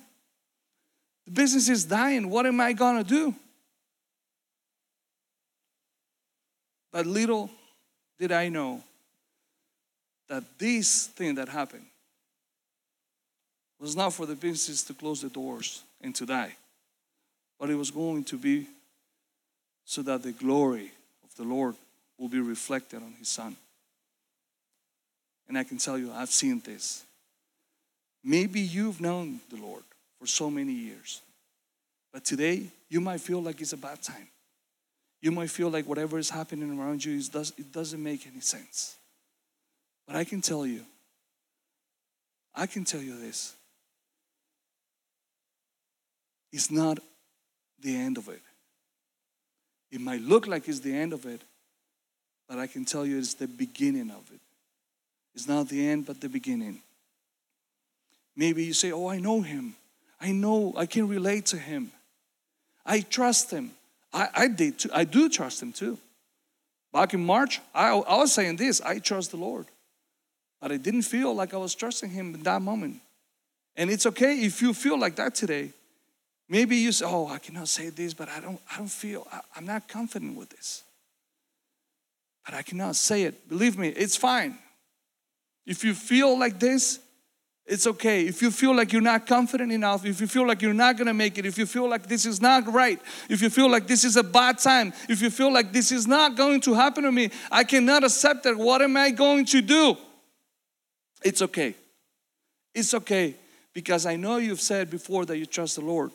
The 1.26 1.32
business 1.32 1.68
is 1.68 1.84
dying. 1.84 2.30
What 2.30 2.46
am 2.46 2.60
I 2.60 2.72
to 2.72 3.04
do? 3.04 3.34
But 6.92 7.06
little 7.06 7.50
did 8.18 8.32
I 8.32 8.48
know 8.48 8.82
that 10.28 10.44
this 10.58 11.06
thing 11.08 11.36
that 11.36 11.48
happened 11.48 11.86
was 13.78 13.94
not 13.94 14.12
for 14.12 14.26
the 14.26 14.34
business 14.34 14.82
to 14.84 14.94
close 14.94 15.22
the 15.22 15.28
doors 15.28 15.82
and 16.00 16.14
to 16.14 16.26
die, 16.26 16.54
but 17.58 17.70
it 17.70 17.74
was 17.74 17.90
going 17.90 18.24
to 18.24 18.36
be 18.36 18.66
so 19.84 20.02
that 20.02 20.22
the 20.22 20.32
glory 20.32 20.92
of 21.24 21.34
the 21.36 21.44
Lord 21.44 21.74
will 22.18 22.28
be 22.28 22.40
reflected 22.40 23.02
on 23.02 23.14
His 23.18 23.28
Son. 23.28 23.56
And 25.48 25.56
I 25.56 25.64
can 25.64 25.78
tell 25.78 25.98
you, 25.98 26.12
I've 26.12 26.28
seen 26.28 26.60
this. 26.64 27.04
Maybe 28.22 28.60
you've 28.60 29.00
known 29.00 29.40
the 29.48 29.56
Lord 29.56 29.82
for 30.18 30.26
so 30.26 30.50
many 30.50 30.72
years. 30.72 31.22
But 32.12 32.24
today, 32.24 32.64
you 32.88 33.00
might 33.00 33.20
feel 33.20 33.42
like 33.42 33.60
it's 33.60 33.72
a 33.72 33.78
bad 33.78 34.02
time. 34.02 34.28
You 35.20 35.32
might 35.32 35.50
feel 35.50 35.68
like 35.68 35.86
whatever 35.86 36.18
is 36.18 36.30
happening 36.30 36.78
around 36.78 37.04
you 37.04 37.16
is 37.16 37.28
does, 37.28 37.52
it 37.56 37.72
doesn't 37.72 38.02
make 38.02 38.26
any 38.26 38.40
sense. 38.40 38.96
But 40.06 40.16
I 40.16 40.24
can 40.24 40.40
tell 40.40 40.66
you, 40.66 40.84
I 42.54 42.66
can 42.66 42.84
tell 42.84 43.00
you 43.00 43.18
this. 43.18 43.54
It's 46.52 46.70
not 46.70 46.98
the 47.80 47.94
end 47.96 48.18
of 48.18 48.28
it. 48.28 48.42
It 49.90 50.00
might 50.00 50.20
look 50.20 50.46
like 50.46 50.68
it's 50.68 50.80
the 50.80 50.94
end 50.94 51.12
of 51.12 51.24
it, 51.26 51.42
but 52.48 52.58
I 52.58 52.66
can 52.66 52.84
tell 52.84 53.06
you 53.06 53.18
it's 53.18 53.34
the 53.34 53.46
beginning 53.46 54.10
of 54.10 54.30
it. 54.32 54.40
It's 55.34 55.48
not 55.48 55.68
the 55.68 55.88
end, 55.88 56.06
but 56.06 56.20
the 56.20 56.28
beginning. 56.28 56.80
Maybe 58.36 58.64
you 58.64 58.72
say, 58.72 58.92
Oh, 58.92 59.08
I 59.08 59.18
know 59.18 59.40
him. 59.40 59.74
I 60.20 60.32
know, 60.32 60.74
I 60.76 60.86
can 60.86 61.08
relate 61.08 61.46
to 61.46 61.58
him. 61.58 61.92
I 62.84 63.00
trust 63.00 63.50
him. 63.50 63.72
I, 64.12 64.28
I 64.34 64.48
did 64.48 64.78
too. 64.78 64.90
I 64.92 65.04
do 65.04 65.28
trust 65.28 65.62
him 65.62 65.72
too. 65.72 65.98
Back 66.92 67.14
in 67.14 67.24
March, 67.24 67.60
I, 67.74 67.90
I 67.90 68.16
was 68.16 68.32
saying 68.32 68.56
this 68.56 68.80
I 68.80 68.98
trust 68.98 69.30
the 69.30 69.36
Lord. 69.36 69.66
But 70.60 70.72
I 70.72 70.76
didn't 70.76 71.02
feel 71.02 71.34
like 71.34 71.54
I 71.54 71.56
was 71.58 71.74
trusting 71.74 72.10
him 72.10 72.34
in 72.34 72.42
that 72.42 72.62
moment. 72.62 72.96
And 73.76 73.90
it's 73.90 74.06
okay 74.06 74.40
if 74.40 74.60
you 74.60 74.74
feel 74.74 74.98
like 74.98 75.16
that 75.16 75.34
today. 75.34 75.72
Maybe 76.48 76.76
you 76.76 76.92
say, 76.92 77.04
Oh, 77.06 77.26
I 77.26 77.38
cannot 77.38 77.68
say 77.68 77.90
this, 77.90 78.14
but 78.14 78.28
I 78.28 78.40
don't, 78.40 78.60
I 78.72 78.78
don't 78.78 78.88
feel, 78.88 79.26
I, 79.32 79.40
I'm 79.56 79.66
not 79.66 79.88
confident 79.88 80.36
with 80.36 80.50
this. 80.50 80.82
But 82.44 82.54
I 82.54 82.62
cannot 82.62 82.96
say 82.96 83.24
it. 83.24 83.48
Believe 83.48 83.76
me, 83.76 83.88
it's 83.88 84.16
fine. 84.16 84.58
If 85.66 85.84
you 85.84 85.92
feel 85.92 86.38
like 86.38 86.58
this, 86.58 86.98
it's 87.66 87.86
okay. 87.86 88.26
If 88.26 88.40
you 88.40 88.50
feel 88.50 88.74
like 88.74 88.94
you're 88.94 89.02
not 89.02 89.26
confident 89.26 89.70
enough, 89.70 90.06
if 90.06 90.22
you 90.22 90.26
feel 90.26 90.46
like 90.46 90.62
you're 90.62 90.72
not 90.72 90.96
gonna 90.96 91.12
make 91.12 91.36
it, 91.36 91.44
if 91.44 91.58
you 91.58 91.66
feel 91.66 91.86
like 91.86 92.06
this 92.06 92.24
is 92.24 92.40
not 92.40 92.72
right, 92.72 92.98
if 93.28 93.42
you 93.42 93.50
feel 93.50 93.70
like 93.70 93.86
this 93.86 94.04
is 94.04 94.16
a 94.16 94.22
bad 94.22 94.56
time, 94.58 94.94
if 95.10 95.20
you 95.20 95.28
feel 95.28 95.52
like 95.52 95.70
this 95.70 95.92
is 95.92 96.06
not 96.06 96.34
going 96.34 96.62
to 96.62 96.72
happen 96.72 97.04
to 97.04 97.12
me, 97.12 97.30
I 97.52 97.64
cannot 97.64 98.04
accept 98.04 98.46
it. 98.46 98.56
What 98.56 98.80
am 98.80 98.96
I 98.96 99.10
going 99.10 99.44
to 99.46 99.60
do? 99.60 99.98
It's 101.22 101.42
okay. 101.42 101.74
It's 102.74 102.94
okay 102.94 103.36
because 103.74 104.06
I 104.06 104.16
know 104.16 104.38
you've 104.38 104.62
said 104.62 104.88
before 104.88 105.26
that 105.26 105.36
you 105.36 105.44
trust 105.44 105.76
the 105.76 105.82
Lord. 105.82 106.12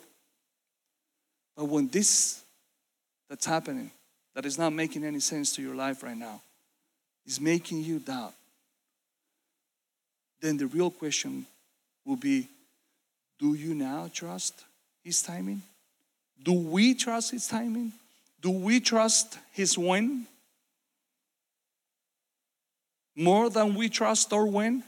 But 1.56 1.66
when 1.66 1.88
this 1.88 2.42
that's 3.28 3.46
happening, 3.46 3.90
that 4.34 4.44
is 4.44 4.58
not 4.58 4.72
making 4.72 5.04
any 5.04 5.20
sense 5.20 5.54
to 5.54 5.62
your 5.62 5.74
life 5.74 6.02
right 6.02 6.16
now, 6.16 6.40
is 7.26 7.40
making 7.40 7.82
you 7.82 7.98
doubt 7.98 8.34
then 10.44 10.58
the 10.58 10.66
real 10.66 10.90
question 10.90 11.46
will 12.04 12.16
be 12.16 12.46
do 13.38 13.54
you 13.54 13.74
now 13.74 14.10
trust 14.12 14.64
His 15.02 15.22
timing? 15.22 15.62
Do 16.42 16.52
we 16.52 16.94
trust 16.94 17.30
His 17.30 17.48
timing? 17.48 17.92
Do 18.42 18.50
we 18.50 18.78
trust 18.78 19.38
His 19.52 19.78
when? 19.78 20.26
More 23.16 23.48
than 23.48 23.74
we 23.74 23.88
trust 23.88 24.34
our 24.34 24.44
when? 24.44 24.84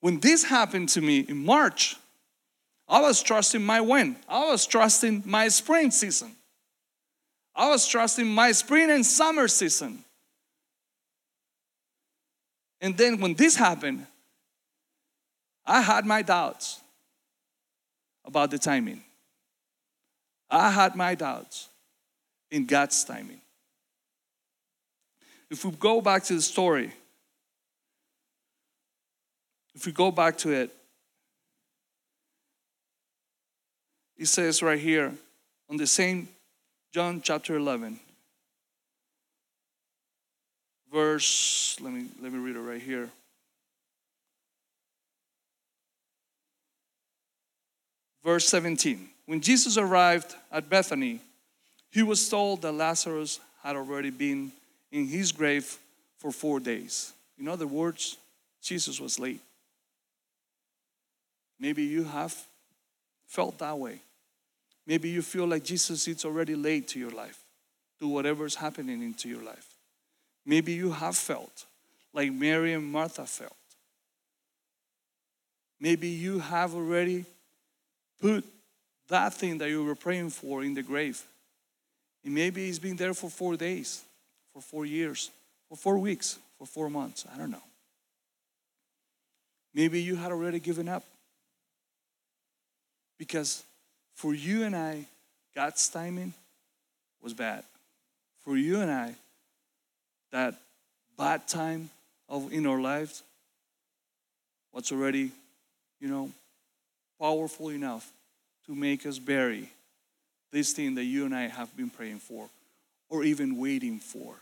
When 0.00 0.18
this 0.18 0.42
happened 0.42 0.88
to 0.90 1.00
me 1.00 1.20
in 1.20 1.44
March, 1.44 1.96
I 2.88 3.00
was 3.00 3.22
trusting 3.22 3.62
my 3.62 3.80
when. 3.80 4.16
I 4.28 4.50
was 4.50 4.66
trusting 4.66 5.22
my 5.24 5.48
spring 5.48 5.90
season. 5.90 6.34
I 7.54 7.68
was 7.68 7.86
trusting 7.86 8.26
my 8.26 8.52
spring 8.52 8.90
and 8.90 9.04
summer 9.06 9.48
season. 9.48 10.04
And 12.80 12.96
then 12.96 13.20
when 13.20 13.34
this 13.34 13.56
happened, 13.56 14.06
I 15.64 15.80
had 15.80 16.04
my 16.04 16.20
doubts 16.20 16.80
about 18.24 18.50
the 18.50 18.58
timing. 18.58 19.02
I 20.50 20.70
had 20.70 20.94
my 20.94 21.14
doubts 21.14 21.68
in 22.50 22.66
God's 22.66 23.02
timing. 23.04 23.40
If 25.50 25.64
we 25.64 25.70
go 25.72 26.00
back 26.00 26.24
to 26.24 26.34
the 26.34 26.42
story, 26.42 26.92
if 29.74 29.86
we 29.86 29.92
go 29.92 30.10
back 30.10 30.36
to 30.38 30.50
it, 30.50 30.70
it 34.16 34.26
says 34.26 34.62
right 34.62 34.78
here 34.78 35.12
on 35.70 35.76
the 35.76 35.86
same 35.86 36.28
John 36.92 37.20
chapter 37.20 37.56
11, 37.56 37.98
verse, 40.92 41.76
let 41.80 41.92
me, 41.92 42.06
let 42.22 42.32
me 42.32 42.38
read 42.38 42.54
it 42.54 42.60
right 42.60 42.80
here. 42.80 43.10
Verse 48.22 48.46
17. 48.46 49.08
When 49.26 49.40
Jesus 49.40 49.76
arrived 49.76 50.34
at 50.52 50.70
Bethany, 50.70 51.20
he 51.90 52.02
was 52.02 52.28
told 52.28 52.62
that 52.62 52.72
Lazarus 52.72 53.40
had 53.62 53.76
already 53.76 54.10
been 54.10 54.52
in 54.92 55.08
his 55.08 55.32
grave 55.32 55.78
for 56.18 56.30
four 56.30 56.60
days. 56.60 57.12
In 57.38 57.48
other 57.48 57.66
words, 57.66 58.16
Jesus 58.62 59.00
was 59.00 59.18
late. 59.18 59.40
Maybe 61.58 61.82
you 61.82 62.04
have 62.04 62.34
felt 63.26 63.58
that 63.58 63.78
way. 63.78 64.00
Maybe 64.86 65.08
you 65.08 65.22
feel 65.22 65.46
like 65.46 65.64
Jesus 65.64 66.06
is 66.08 66.24
already 66.24 66.54
late 66.54 66.88
to 66.88 66.98
your 66.98 67.10
life, 67.10 67.38
to 68.00 68.08
whatever's 68.08 68.54
happening 68.54 69.02
into 69.02 69.28
your 69.28 69.42
life. 69.42 69.66
Maybe 70.44 70.72
you 70.72 70.92
have 70.92 71.16
felt 71.16 71.64
like 72.12 72.32
Mary 72.32 72.74
and 72.74 72.84
Martha 72.84 73.24
felt. 73.24 73.56
Maybe 75.80 76.08
you 76.08 76.38
have 76.38 76.74
already 76.74 77.24
put 78.20 78.44
that 79.08 79.34
thing 79.34 79.58
that 79.58 79.68
you 79.68 79.84
were 79.84 79.94
praying 79.94 80.30
for 80.30 80.62
in 80.62 80.74
the 80.74 80.82
grave. 80.82 81.22
And 82.24 82.34
maybe 82.34 82.68
it's 82.68 82.78
been 82.78 82.96
there 82.96 83.14
for 83.14 83.28
four 83.28 83.56
days, 83.56 84.02
for 84.52 84.62
four 84.62 84.86
years, 84.86 85.30
for 85.68 85.76
four 85.76 85.98
weeks, 85.98 86.38
for 86.58 86.66
four 86.66 86.88
months. 86.88 87.26
I 87.34 87.38
don't 87.38 87.50
know. 87.50 87.62
Maybe 89.74 90.00
you 90.00 90.16
had 90.16 90.30
already 90.30 90.60
given 90.60 90.88
up. 90.88 91.04
Because 93.18 93.64
for 94.14 94.34
you 94.34 94.64
and 94.64 94.74
I, 94.74 95.06
God's 95.54 95.88
timing 95.88 96.32
was 97.22 97.34
bad. 97.34 97.64
For 98.44 98.56
you 98.56 98.80
and 98.80 98.90
I, 98.90 99.14
that 100.32 100.54
bad 101.16 101.46
time 101.46 101.90
of 102.28 102.52
in 102.52 102.66
our 102.66 102.80
lives 102.80 103.22
was 104.72 104.90
already, 104.92 105.30
you 106.00 106.08
know, 106.08 106.30
powerful 107.20 107.68
enough 107.70 108.10
to 108.66 108.74
make 108.74 109.06
us 109.06 109.18
bury 109.18 109.70
this 110.50 110.72
thing 110.72 110.94
that 110.94 111.04
you 111.04 111.24
and 111.24 111.34
I 111.34 111.48
have 111.48 111.76
been 111.76 111.90
praying 111.90 112.18
for 112.18 112.48
or 113.08 113.24
even 113.24 113.56
waiting 113.58 113.98
for. 113.98 114.34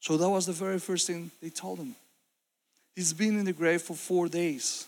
So 0.00 0.16
that 0.16 0.28
was 0.28 0.46
the 0.46 0.52
very 0.52 0.78
first 0.78 1.06
thing 1.08 1.30
they 1.42 1.50
told 1.50 1.78
him. 1.78 1.96
He's 2.94 3.12
been 3.12 3.38
in 3.38 3.44
the 3.44 3.52
grave 3.52 3.82
for 3.82 3.94
four 3.94 4.28
days. 4.28 4.86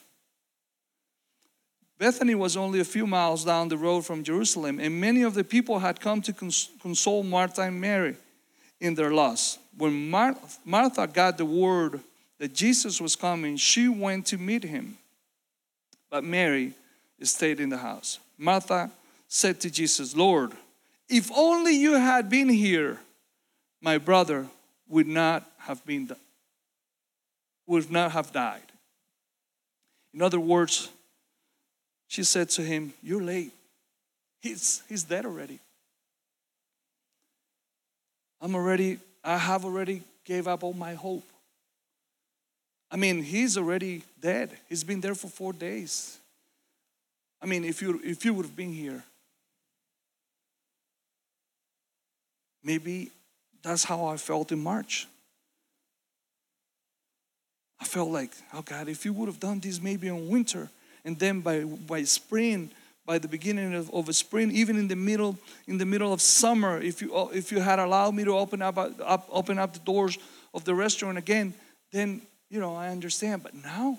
Bethany 1.99 2.37
was 2.37 2.57
only 2.57 2.79
a 2.79 2.85
few 2.85 3.07
miles 3.07 3.45
down 3.45 3.69
the 3.69 3.77
road 3.77 4.07
from 4.07 4.23
Jerusalem, 4.23 4.79
and 4.79 5.01
many 5.01 5.23
of 5.23 5.35
the 5.35 5.43
people 5.43 5.81
had 5.81 6.01
come 6.01 6.23
to 6.23 6.33
cons- 6.33 6.71
console 6.81 7.25
Martha 7.25 7.63
and 7.63 7.81
Mary 7.81 8.17
in 8.81 8.95
their 8.95 9.11
loss. 9.11 9.59
When 9.77 10.09
Mar- 10.09 10.37
Martha 10.65 11.07
got 11.09 11.39
the 11.39 11.45
word 11.45 12.01
that 12.39 12.55
Jesus 12.55 13.01
was 13.01 13.17
coming, 13.17 13.57
she 13.57 13.89
went 13.89 14.27
to 14.27 14.39
meet 14.39 14.63
him. 14.63 14.97
But 16.09 16.23
Mary 16.23 16.75
stayed 17.23 17.59
in 17.59 17.69
the 17.69 17.79
house. 17.79 18.21
Martha 18.39 18.91
said 19.27 19.61
to 19.61 19.71
Jesus, 19.71 20.15
Lord, 20.15 20.53
if 21.09 21.31
only 21.37 21.75
you 21.77 21.95
had 21.95 22.31
been 22.31 22.49
here, 22.49 23.01
my 23.81 23.99
brother 23.99 24.47
would 24.89 25.09
not 25.09 25.51
have 25.59 25.85
been 25.85 26.11
would 27.67 27.91
not 27.91 28.13
have 28.13 28.33
died. 28.33 28.63
In 30.15 30.23
other 30.23 30.41
words, 30.41 30.89
she 32.09 32.25
said 32.25 32.49
to 32.51 32.63
him, 32.63 32.93
You're 33.03 33.23
late. 33.23 33.53
He's, 34.41 34.83
he's 34.89 35.05
dead 35.05 35.25
already. 35.25 35.61
I'm 38.41 38.55
already, 38.55 38.99
I 39.23 39.37
have 39.37 39.65
already 39.65 40.03
gave 40.25 40.49
up 40.49 40.63
all 40.63 40.73
my 40.73 40.95
hope. 40.95 41.25
I 42.91 42.97
mean, 42.97 43.23
he's 43.23 43.59
already 43.59 44.03
dead. 44.21 44.57
He's 44.69 44.85
been 44.85 45.01
there 45.01 45.15
for 45.15 45.29
four 45.29 45.53
days. 45.53 46.19
I 47.43 47.47
mean, 47.47 47.65
if 47.65 47.83
you 47.83 48.01
if 48.03 48.25
you 48.25 48.35
would 48.35 48.47
have 48.47 48.57
been 48.57 48.73
here, 48.73 49.03
maybe 52.65 53.11
that's 53.63 53.85
how 53.85 54.07
I 54.07 54.17
felt 54.17 54.51
in 54.51 54.63
March. 54.63 55.07
I 57.81 57.85
felt 57.85 58.11
like, 58.11 58.33
oh 58.53 58.63
God, 58.63 58.89
if 58.89 59.05
you 59.05 59.13
would 59.13 59.27
have 59.27 59.39
done 59.39 59.61
this 59.61 59.81
maybe 59.81 60.09
in 60.09 60.29
winter, 60.29 60.69
and 61.09 61.19
then 61.19 61.41
by 61.41 61.65
by 61.65 62.03
spring, 62.05 62.71
by 63.07 63.17
the 63.19 63.29
beginning 63.29 63.73
of, 63.75 63.89
of 63.95 64.15
spring, 64.15 64.51
even 64.53 64.77
in 64.77 64.89
the 64.89 64.95
middle 64.95 65.39
in 65.67 65.79
the 65.79 65.87
middle 65.87 66.13
of 66.13 66.21
summer, 66.21 66.79
if 66.79 67.01
you 67.01 67.17
uh, 67.17 67.29
if 67.33 67.51
you 67.51 67.61
had 67.61 67.79
allowed 67.79 68.15
me 68.15 68.25
to 68.25 68.37
open 68.37 68.61
up, 68.61 68.77
uh, 68.77 68.91
up 69.03 69.27
open 69.31 69.59
up 69.59 69.73
the 69.73 69.79
doors 69.79 70.19
of 70.53 70.65
the 70.65 70.75
restaurant 70.75 71.17
again, 71.17 71.55
then 71.93 72.21
you 72.51 72.61
know 72.61 72.77
I 72.77 72.89
understand. 72.91 73.43
But 73.43 73.55
now, 73.55 73.99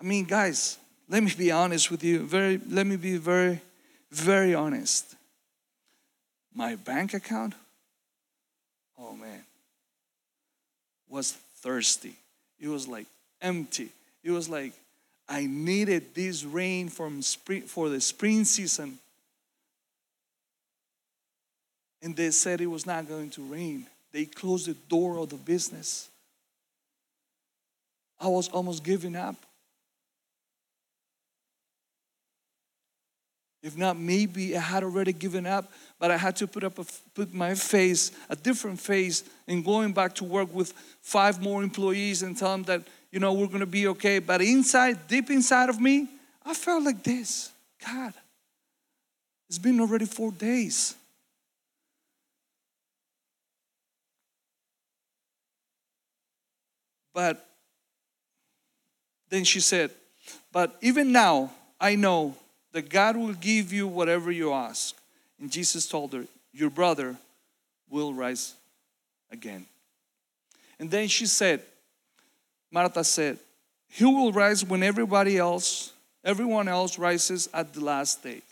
I 0.00 0.04
mean, 0.04 0.26
guys, 0.26 0.78
let 1.08 1.24
me 1.24 1.32
be 1.36 1.50
honest 1.50 1.90
with 1.90 2.04
you. 2.04 2.20
Very, 2.20 2.60
let 2.70 2.86
me 2.86 2.94
be 2.94 3.16
very, 3.16 3.60
very 4.12 4.54
honest. 4.54 5.16
My 6.54 6.76
bank 6.76 7.14
account, 7.14 7.54
oh 8.96 9.16
man, 9.16 9.42
was 11.08 11.32
thirsty. 11.32 12.14
It 12.60 12.68
was 12.68 12.86
like 12.86 13.08
empty. 13.42 13.90
It 14.22 14.30
was 14.30 14.48
like 14.48 14.72
I 15.28 15.46
needed 15.46 16.14
this 16.14 16.44
rain 16.44 16.88
from 16.88 17.20
spring 17.22 17.62
for 17.62 17.88
the 17.88 18.00
spring 18.00 18.44
season. 18.44 18.98
And 22.02 22.14
they 22.14 22.30
said 22.30 22.60
it 22.60 22.66
was 22.66 22.86
not 22.86 23.08
going 23.08 23.30
to 23.30 23.42
rain. 23.42 23.86
They 24.12 24.24
closed 24.24 24.66
the 24.66 24.74
door 24.88 25.18
of 25.18 25.30
the 25.30 25.36
business. 25.36 26.08
I 28.20 28.28
was 28.28 28.48
almost 28.48 28.84
giving 28.84 29.16
up. 29.16 29.36
If 33.62 33.76
not, 33.76 33.98
maybe 33.98 34.56
I 34.56 34.60
had 34.60 34.84
already 34.84 35.12
given 35.12 35.44
up, 35.44 35.72
but 35.98 36.12
I 36.12 36.16
had 36.16 36.36
to 36.36 36.46
put 36.46 36.62
up 36.62 36.78
a, 36.78 36.84
put 37.14 37.34
my 37.34 37.56
face, 37.56 38.12
a 38.30 38.36
different 38.36 38.78
face, 38.78 39.24
in 39.48 39.62
going 39.62 39.92
back 39.92 40.14
to 40.14 40.24
work 40.24 40.54
with 40.54 40.72
five 41.02 41.42
more 41.42 41.64
employees 41.64 42.22
and 42.22 42.36
tell 42.36 42.52
them 42.52 42.62
that 42.64 42.82
you 43.10 43.20
know 43.20 43.32
we're 43.32 43.46
gonna 43.46 43.66
be 43.66 43.88
okay. 43.88 44.18
But 44.18 44.42
inside, 44.42 45.06
deep 45.08 45.30
inside 45.30 45.68
of 45.68 45.80
me, 45.80 46.08
I 46.44 46.54
felt 46.54 46.84
like 46.84 47.02
this. 47.02 47.50
God, 47.84 48.14
it's 49.48 49.58
been 49.58 49.80
already 49.80 50.06
four 50.06 50.32
days. 50.32 50.94
But 57.16 57.48
then 59.30 59.44
she 59.44 59.60
said, 59.60 59.90
But 60.52 60.76
even 60.82 61.12
now, 61.12 61.50
I 61.80 61.96
know 61.96 62.36
that 62.72 62.90
God 62.90 63.16
will 63.16 63.32
give 63.32 63.72
you 63.72 63.88
whatever 63.88 64.30
you 64.30 64.52
ask. 64.52 64.94
And 65.40 65.50
Jesus 65.50 65.88
told 65.88 66.12
her, 66.12 66.26
Your 66.52 66.68
brother 66.68 67.16
will 67.88 68.12
rise 68.12 68.54
again. 69.30 69.64
And 70.78 70.90
then 70.90 71.08
she 71.08 71.24
said, 71.24 71.62
Martha 72.70 73.04
said, 73.04 73.38
He 73.88 74.04
will 74.04 74.32
rise 74.32 74.64
when 74.64 74.82
everybody 74.82 75.38
else, 75.38 75.92
everyone 76.24 76.68
else 76.68 76.98
rises 76.98 77.48
at 77.54 77.72
the 77.72 77.80
last 77.80 78.22
day. 78.22 78.42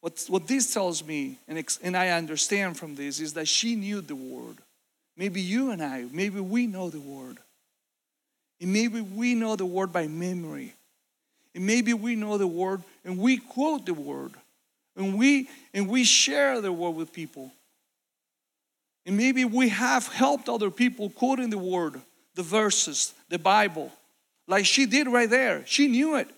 What, 0.00 0.22
what 0.28 0.46
this 0.46 0.72
tells 0.74 1.04
me, 1.04 1.38
and, 1.48 1.64
and 1.82 1.96
I 1.96 2.10
understand 2.10 2.76
from 2.76 2.94
this, 2.94 3.20
is 3.20 3.32
that 3.34 3.48
she 3.48 3.74
knew 3.74 4.00
the 4.00 4.16
word. 4.16 4.56
Maybe 5.16 5.40
you 5.40 5.70
and 5.70 5.82
I, 5.82 6.06
maybe 6.12 6.40
we 6.40 6.66
know 6.66 6.90
the 6.90 7.00
word. 7.00 7.38
And 8.60 8.72
maybe 8.72 9.00
we 9.00 9.34
know 9.34 9.56
the 9.56 9.66
word 9.66 9.92
by 9.92 10.06
memory. 10.08 10.74
And 11.54 11.66
maybe 11.66 11.94
we 11.94 12.16
know 12.16 12.36
the 12.36 12.46
word 12.46 12.82
and 13.04 13.18
we 13.18 13.38
quote 13.38 13.86
the 13.86 13.94
word. 13.94 14.32
And 14.96 15.18
we 15.18 15.48
and 15.72 15.88
we 15.88 16.04
share 16.04 16.60
the 16.60 16.72
word 16.72 16.90
with 16.90 17.12
people. 17.12 17.52
And 19.06 19.16
maybe 19.16 19.44
we 19.44 19.68
have 19.70 20.08
helped 20.08 20.48
other 20.48 20.70
people 20.70 21.10
quoting 21.10 21.50
the 21.50 21.58
word, 21.58 22.00
the 22.34 22.42
verses, 22.42 23.14
the 23.28 23.38
Bible. 23.38 23.92
Like 24.46 24.66
she 24.66 24.86
did 24.86 25.08
right 25.08 25.28
there. 25.28 25.64
She 25.66 25.88
knew 25.88 26.16
it. 26.16 26.28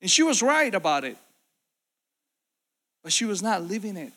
And 0.00 0.10
she 0.10 0.22
was 0.22 0.42
right 0.42 0.74
about 0.74 1.04
it. 1.04 1.16
But 3.02 3.12
she 3.12 3.24
was 3.24 3.42
not 3.42 3.62
living 3.62 3.96
it. 3.96 4.12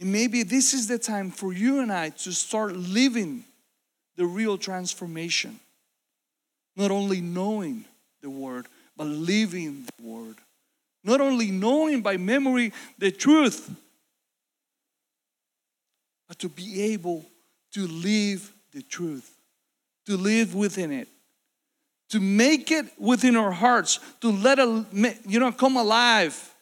And 0.00 0.12
maybe 0.12 0.42
this 0.42 0.74
is 0.74 0.88
the 0.88 0.98
time 0.98 1.30
for 1.30 1.52
you 1.52 1.80
and 1.80 1.92
I 1.92 2.10
to 2.10 2.32
start 2.32 2.74
living 2.74 3.44
the 4.16 4.26
real 4.26 4.58
transformation. 4.58 5.60
Not 6.76 6.90
only 6.90 7.20
knowing, 7.20 7.84
the 8.20 8.30
word, 8.30 8.66
but 8.96 9.06
living 9.06 9.86
the 9.98 10.02
word. 10.02 10.36
Not 11.04 11.20
only 11.20 11.50
knowing 11.50 12.00
by 12.00 12.16
memory 12.16 12.72
the 12.98 13.10
truth, 13.10 13.70
but 16.26 16.38
to 16.38 16.48
be 16.48 16.82
able 16.92 17.24
to 17.72 17.86
live 17.86 18.50
the 18.74 18.82
truth, 18.82 19.38
to 20.06 20.16
live 20.16 20.54
within 20.54 20.92
it, 20.92 21.08
to 22.10 22.20
make 22.20 22.70
it 22.70 22.86
within 22.98 23.36
our 23.36 23.52
hearts, 23.52 24.00
to 24.20 24.30
let 24.30 24.58
it, 24.58 25.18
you 25.26 25.40
know, 25.40 25.52
come 25.52 25.76
alive 25.76 26.54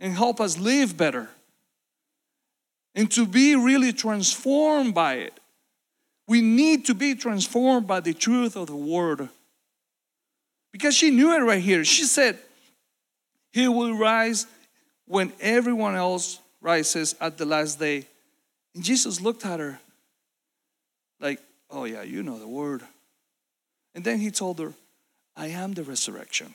and 0.00 0.14
help 0.14 0.40
us 0.40 0.58
live 0.58 0.96
better. 0.96 1.28
And 2.94 3.08
to 3.12 3.24
be 3.24 3.54
really 3.54 3.92
transformed 3.92 4.94
by 4.94 5.14
it. 5.14 5.38
We 6.26 6.40
need 6.40 6.86
to 6.86 6.94
be 6.94 7.14
transformed 7.14 7.86
by 7.86 8.00
the 8.00 8.14
truth 8.14 8.56
of 8.56 8.66
the 8.66 8.74
word. 8.74 9.28
Because 10.72 10.96
she 10.96 11.10
knew 11.10 11.32
it 11.34 11.40
right 11.40 11.62
here. 11.62 11.84
She 11.84 12.04
said, 12.04 12.38
He 13.52 13.68
will 13.68 13.94
rise 13.94 14.46
when 15.06 15.32
everyone 15.40 15.94
else 15.94 16.40
rises 16.60 17.14
at 17.20 17.38
the 17.38 17.44
last 17.44 17.78
day. 17.78 18.06
And 18.74 18.82
Jesus 18.82 19.20
looked 19.20 19.46
at 19.46 19.60
her 19.60 19.78
like, 21.20 21.40
Oh, 21.70 21.84
yeah, 21.84 22.02
you 22.02 22.22
know 22.22 22.38
the 22.38 22.48
word. 22.48 22.82
And 23.94 24.04
then 24.04 24.18
he 24.18 24.30
told 24.30 24.58
her, 24.58 24.72
I 25.36 25.48
am 25.48 25.72
the 25.72 25.84
resurrection 25.84 26.54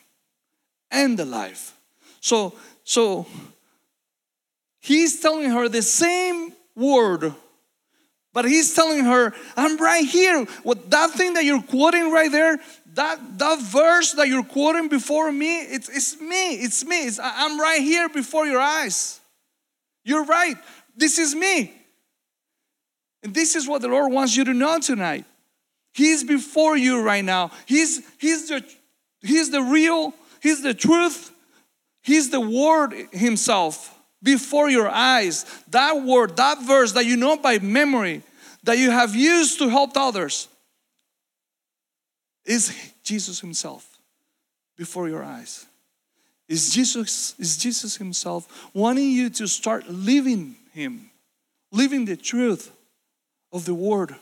and 0.90 1.18
the 1.18 1.24
life. 1.24 1.74
So, 2.20 2.54
so 2.84 3.26
he's 4.80 5.20
telling 5.20 5.50
her 5.50 5.68
the 5.68 5.82
same 5.82 6.52
word, 6.74 7.32
but 8.32 8.44
he's 8.44 8.74
telling 8.74 9.04
her, 9.04 9.32
I'm 9.56 9.78
right 9.78 10.06
here. 10.06 10.44
What 10.62 10.90
that 10.90 11.12
thing 11.12 11.34
that 11.34 11.44
you're 11.44 11.62
quoting 11.62 12.10
right 12.10 12.30
there, 12.30 12.58
that, 12.94 13.38
that 13.38 13.60
verse 13.60 14.12
that 14.12 14.28
you're 14.28 14.44
quoting 14.44 14.88
before 14.88 15.32
me, 15.32 15.60
it's, 15.60 15.88
it's 15.88 16.20
me. 16.20 16.54
It's 16.54 16.84
me. 16.84 17.06
It's, 17.06 17.18
I'm 17.22 17.58
right 17.58 17.80
here 17.80 18.08
before 18.08 18.46
your 18.46 18.60
eyes. 18.60 19.20
You're 20.04 20.24
right. 20.24 20.56
This 20.96 21.18
is 21.18 21.34
me. 21.34 21.72
And 23.26 23.34
this 23.34 23.56
is 23.56 23.66
what 23.66 23.82
the 23.82 23.88
Lord 23.88 24.12
wants 24.12 24.36
you 24.36 24.44
to 24.44 24.54
know 24.54 24.78
tonight. 24.78 25.24
He's 25.92 26.22
before 26.22 26.76
you 26.76 27.02
right 27.02 27.24
now. 27.24 27.50
He's, 27.66 28.00
he's, 28.18 28.48
the, 28.48 28.64
he's 29.20 29.50
the 29.50 29.62
real, 29.62 30.14
He's 30.40 30.62
the 30.62 30.74
truth, 30.74 31.32
He's 32.04 32.30
the 32.30 32.40
Word 32.40 32.94
Himself 33.10 33.92
before 34.22 34.70
your 34.70 34.88
eyes. 34.88 35.44
That 35.70 36.04
word, 36.04 36.36
that 36.36 36.62
verse 36.62 36.92
that 36.92 37.04
you 37.04 37.16
know 37.16 37.36
by 37.36 37.58
memory, 37.58 38.22
that 38.62 38.78
you 38.78 38.92
have 38.92 39.16
used 39.16 39.58
to 39.58 39.68
help 39.68 39.96
others, 39.96 40.46
is 42.44 42.72
Jesus 43.02 43.40
Himself 43.40 43.98
before 44.76 45.08
your 45.08 45.24
eyes. 45.24 45.66
Is 46.48 46.72
Jesus, 46.72 47.34
is 47.40 47.56
Jesus 47.56 47.96
Himself 47.96 48.70
wanting 48.72 49.10
you 49.10 49.30
to 49.30 49.48
start 49.48 49.88
living 49.88 50.54
Him, 50.72 51.10
living 51.72 52.04
the 52.04 52.16
truth 52.16 52.70
of 53.56 53.64
the 53.64 53.74
Word, 53.74 54.14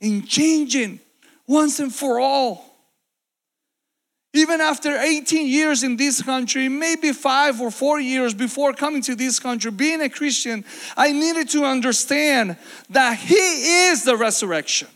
in 0.00 0.26
changing 0.26 1.00
once 1.46 1.78
and 1.78 1.94
for 1.94 2.18
all. 2.18 2.64
Even 4.32 4.60
after 4.60 4.96
18 4.96 5.48
years 5.48 5.82
in 5.82 5.96
this 5.96 6.22
country, 6.22 6.68
maybe 6.68 7.12
five 7.12 7.60
or 7.60 7.70
four 7.70 7.98
years 7.98 8.32
before 8.32 8.72
coming 8.72 9.02
to 9.02 9.16
this 9.16 9.40
country, 9.40 9.72
being 9.72 10.00
a 10.00 10.08
Christian, 10.08 10.64
I 10.96 11.10
needed 11.10 11.48
to 11.50 11.64
understand 11.64 12.56
that 12.90 13.18
He 13.18 13.34
is 13.34 14.04
the 14.04 14.16
resurrection, 14.16 14.88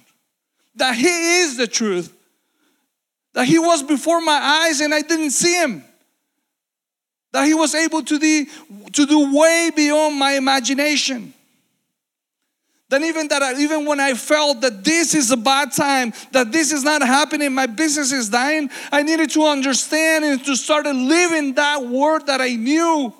that 0.77 0.95
He 0.95 1.41
is 1.41 1.57
the 1.57 1.67
truth, 1.67 2.15
that 3.33 3.47
He 3.47 3.59
was 3.59 3.83
before 3.83 4.21
my 4.21 4.39
eyes 4.67 4.81
and 4.81 4.95
I 4.95 5.03
didn't 5.03 5.33
see 5.33 5.55
Him, 5.61 5.85
that 7.33 7.45
He 7.45 7.55
was 7.55 7.75
able 7.75 8.05
to 8.05 8.19
do, 8.21 8.47
to 8.93 9.05
do 9.05 9.37
way 9.37 9.73
beyond 9.75 10.17
my 10.17 10.35
imagination. 10.35 11.34
Then 12.95 13.07
even 13.07 13.27
that 13.27 13.43
I, 13.43 13.61
even 13.61 13.87
when 13.87 13.99
I 13.99 14.15
felt 14.15 14.61
that 14.61 14.85
this 14.85 15.17
is 15.17 15.33
a 15.33 15.37
bad 15.37 15.73
time, 15.73 16.13
that 16.31 16.53
this 16.53 16.71
is 16.71 16.85
not 16.85 17.03
happening, 17.03 17.53
my 17.53 17.67
business 17.67 18.13
is 18.13 18.29
dying, 18.29 18.71
I 18.93 19.03
needed 19.03 19.31
to 19.31 19.47
understand 19.47 20.25
and 20.25 20.45
to 20.45 20.55
start 20.55 20.87
living 20.87 21.55
that 21.55 21.85
word 21.85 22.27
that 22.27 22.41
I 22.41 22.55
knew. 22.55 23.13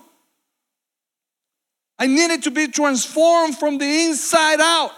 I 1.99 2.07
needed 2.07 2.45
to 2.45 2.53
be 2.53 2.69
transformed 2.69 3.59
from 3.59 3.79
the 3.79 4.05
inside 4.05 4.61
out. 4.61 4.93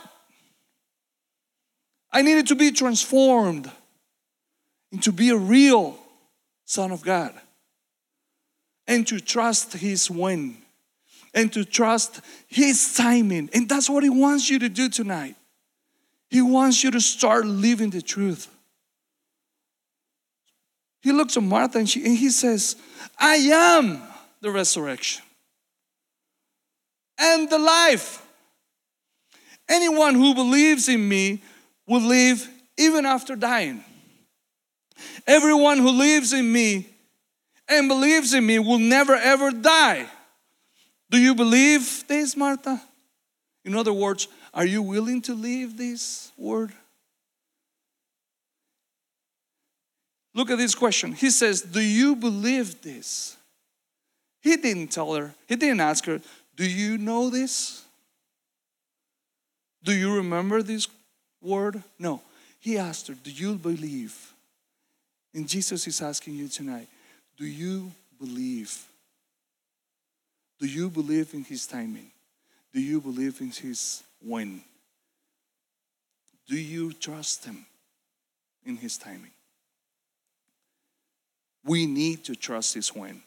I 2.12 2.20
needed 2.20 2.48
to 2.48 2.54
be 2.54 2.70
transformed 2.70 3.70
into 4.92 5.10
be 5.10 5.30
a 5.30 5.38
real 5.38 5.98
son 6.66 6.90
of 6.90 7.00
God 7.00 7.32
and 8.86 9.06
to 9.06 9.20
trust 9.20 9.72
his 9.72 10.10
wind 10.10 10.58
and 11.36 11.52
to 11.52 11.64
trust 11.64 12.20
His 12.48 12.94
timing. 12.94 13.50
And 13.54 13.68
that's 13.68 13.88
what 13.88 14.02
He 14.02 14.10
wants 14.10 14.50
you 14.50 14.58
to 14.58 14.68
do 14.68 14.88
tonight. 14.88 15.36
He 16.28 16.42
wants 16.42 16.82
you 16.82 16.90
to 16.90 17.00
start 17.00 17.46
living 17.46 17.90
the 17.90 18.02
truth. 18.02 18.48
He 21.02 21.12
looks 21.12 21.36
at 21.36 21.44
Martha 21.44 21.78
and, 21.78 21.88
she, 21.88 22.04
and 22.04 22.16
he 22.16 22.30
says, 22.30 22.74
I 23.16 23.36
am 23.36 24.02
the 24.40 24.50
resurrection 24.50 25.22
and 27.16 27.48
the 27.48 27.58
life. 27.58 28.26
Anyone 29.68 30.16
who 30.16 30.34
believes 30.34 30.88
in 30.88 31.08
me 31.08 31.42
will 31.86 32.00
live 32.00 32.48
even 32.76 33.06
after 33.06 33.36
dying. 33.36 33.84
Everyone 35.26 35.78
who 35.78 35.90
lives 35.90 36.32
in 36.32 36.50
me 36.52 36.88
and 37.68 37.88
believes 37.88 38.34
in 38.34 38.44
me 38.44 38.58
will 38.58 38.78
never 38.78 39.14
ever 39.14 39.52
die. 39.52 40.06
Do 41.10 41.18
you 41.18 41.34
believe 41.34 42.04
this, 42.08 42.36
Martha? 42.36 42.82
In 43.64 43.74
other 43.74 43.92
words, 43.92 44.28
are 44.54 44.64
you 44.64 44.82
willing 44.82 45.20
to 45.22 45.34
leave 45.34 45.76
this 45.76 46.32
word? 46.36 46.72
Look 50.34 50.50
at 50.50 50.58
this 50.58 50.74
question. 50.74 51.12
He 51.12 51.30
says, 51.30 51.62
Do 51.62 51.80
you 51.80 52.14
believe 52.14 52.82
this? 52.82 53.36
He 54.40 54.56
didn't 54.56 54.88
tell 54.88 55.14
her, 55.14 55.34
he 55.48 55.56
didn't 55.56 55.80
ask 55.80 56.04
her, 56.06 56.20
Do 56.54 56.68
you 56.68 56.98
know 56.98 57.30
this? 57.30 57.84
Do 59.82 59.92
you 59.92 60.14
remember 60.16 60.62
this 60.62 60.88
word? 61.40 61.82
No. 61.98 62.22
He 62.60 62.76
asked 62.76 63.08
her, 63.08 63.14
Do 63.14 63.30
you 63.30 63.54
believe? 63.54 64.32
And 65.34 65.48
Jesus 65.48 65.86
is 65.86 66.00
asking 66.02 66.34
you 66.34 66.48
tonight, 66.48 66.88
Do 67.36 67.46
you 67.46 67.92
believe? 68.18 68.84
Do 70.58 70.66
you 70.66 70.88
believe 70.90 71.34
in 71.34 71.44
His 71.44 71.66
timing? 71.66 72.10
Do 72.72 72.80
you 72.80 73.00
believe 73.00 73.40
in 73.40 73.50
His 73.50 74.02
when? 74.20 74.62
Do 76.48 76.56
you 76.56 76.92
trust 76.92 77.44
Him 77.44 77.66
in 78.64 78.76
His 78.76 78.96
timing? 78.96 79.32
We 81.64 81.86
need 81.86 82.24
to 82.24 82.34
trust 82.34 82.74
His 82.74 82.94
when. 82.94 83.22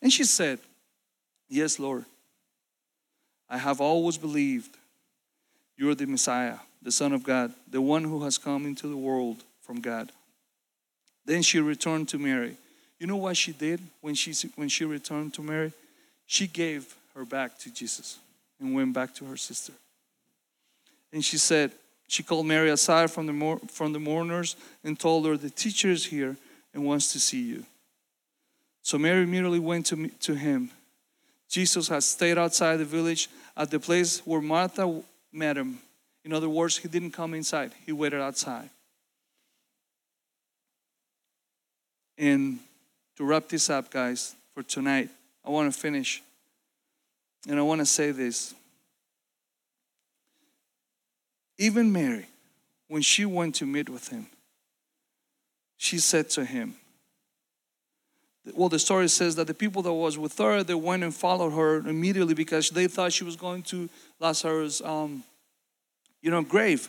And 0.00 0.12
she 0.12 0.24
said, 0.24 0.58
Yes, 1.48 1.78
Lord. 1.78 2.04
I 3.50 3.56
have 3.56 3.80
always 3.80 4.18
believed 4.18 4.76
you're 5.76 5.94
the 5.94 6.06
Messiah, 6.06 6.58
the 6.82 6.92
Son 6.92 7.12
of 7.12 7.22
God, 7.22 7.52
the 7.70 7.80
one 7.80 8.04
who 8.04 8.22
has 8.24 8.36
come 8.36 8.66
into 8.66 8.88
the 8.88 8.96
world 8.96 9.42
from 9.62 9.80
God. 9.80 10.12
Then 11.24 11.42
she 11.42 11.58
returned 11.60 12.08
to 12.10 12.18
Mary 12.18 12.56
you 12.98 13.06
know 13.06 13.16
what 13.16 13.36
she 13.36 13.52
did 13.52 13.80
when 14.00 14.14
she, 14.14 14.34
when 14.56 14.68
she 14.68 14.84
returned 14.84 15.34
to 15.34 15.42
Mary? 15.42 15.72
She 16.26 16.46
gave 16.46 16.94
her 17.14 17.24
back 17.24 17.58
to 17.60 17.72
Jesus 17.72 18.18
and 18.60 18.74
went 18.74 18.92
back 18.92 19.14
to 19.16 19.24
her 19.26 19.36
sister. 19.36 19.72
And 21.12 21.24
she 21.24 21.38
said, 21.38 21.72
she 22.08 22.22
called 22.22 22.46
Mary 22.46 22.70
aside 22.70 23.10
from 23.10 23.26
the, 23.26 23.60
from 23.70 23.92
the 23.92 24.00
mourners 24.00 24.56
and 24.82 24.98
told 24.98 25.26
her, 25.26 25.36
The 25.36 25.50
teacher 25.50 25.90
is 25.90 26.06
here 26.06 26.36
and 26.72 26.84
wants 26.84 27.12
to 27.12 27.20
see 27.20 27.42
you. 27.42 27.64
So 28.82 28.98
Mary 28.98 29.22
immediately 29.22 29.58
went 29.58 29.86
to, 29.86 30.08
to 30.08 30.34
him. 30.34 30.70
Jesus 31.48 31.88
had 31.88 32.02
stayed 32.02 32.38
outside 32.38 32.78
the 32.78 32.84
village 32.84 33.28
at 33.56 33.70
the 33.70 33.78
place 33.78 34.20
where 34.26 34.40
Martha 34.40 35.02
met 35.32 35.56
him. 35.56 35.78
In 36.24 36.32
other 36.32 36.48
words, 36.48 36.78
he 36.78 36.88
didn't 36.88 37.12
come 37.12 37.34
inside, 37.34 37.72
he 37.84 37.92
waited 37.92 38.20
outside. 38.20 38.70
And 42.16 42.58
to 43.18 43.24
wrap 43.24 43.48
this 43.48 43.68
up, 43.68 43.90
guys, 43.90 44.36
for 44.54 44.62
tonight, 44.62 45.10
I 45.44 45.50
want 45.50 45.72
to 45.72 45.76
finish. 45.76 46.22
And 47.48 47.58
I 47.58 47.62
want 47.62 47.80
to 47.80 47.86
say 47.86 48.12
this. 48.12 48.54
Even 51.58 51.92
Mary, 51.92 52.26
when 52.86 53.02
she 53.02 53.24
went 53.24 53.56
to 53.56 53.66
meet 53.66 53.88
with 53.88 54.06
him, 54.06 54.28
she 55.78 55.98
said 55.98 56.30
to 56.30 56.44
him, 56.44 56.76
well, 58.54 58.68
the 58.68 58.78
story 58.78 59.08
says 59.08 59.34
that 59.34 59.48
the 59.48 59.54
people 59.54 59.82
that 59.82 59.92
was 59.92 60.16
with 60.16 60.38
her, 60.38 60.62
they 60.62 60.74
went 60.74 61.02
and 61.02 61.12
followed 61.12 61.50
her 61.50 61.78
immediately 61.88 62.34
because 62.34 62.70
they 62.70 62.86
thought 62.86 63.12
she 63.12 63.24
was 63.24 63.34
going 63.34 63.64
to 63.64 63.88
Lazarus' 64.20 64.80
um, 64.80 65.24
you 66.22 66.30
know, 66.30 66.42
grave. 66.42 66.88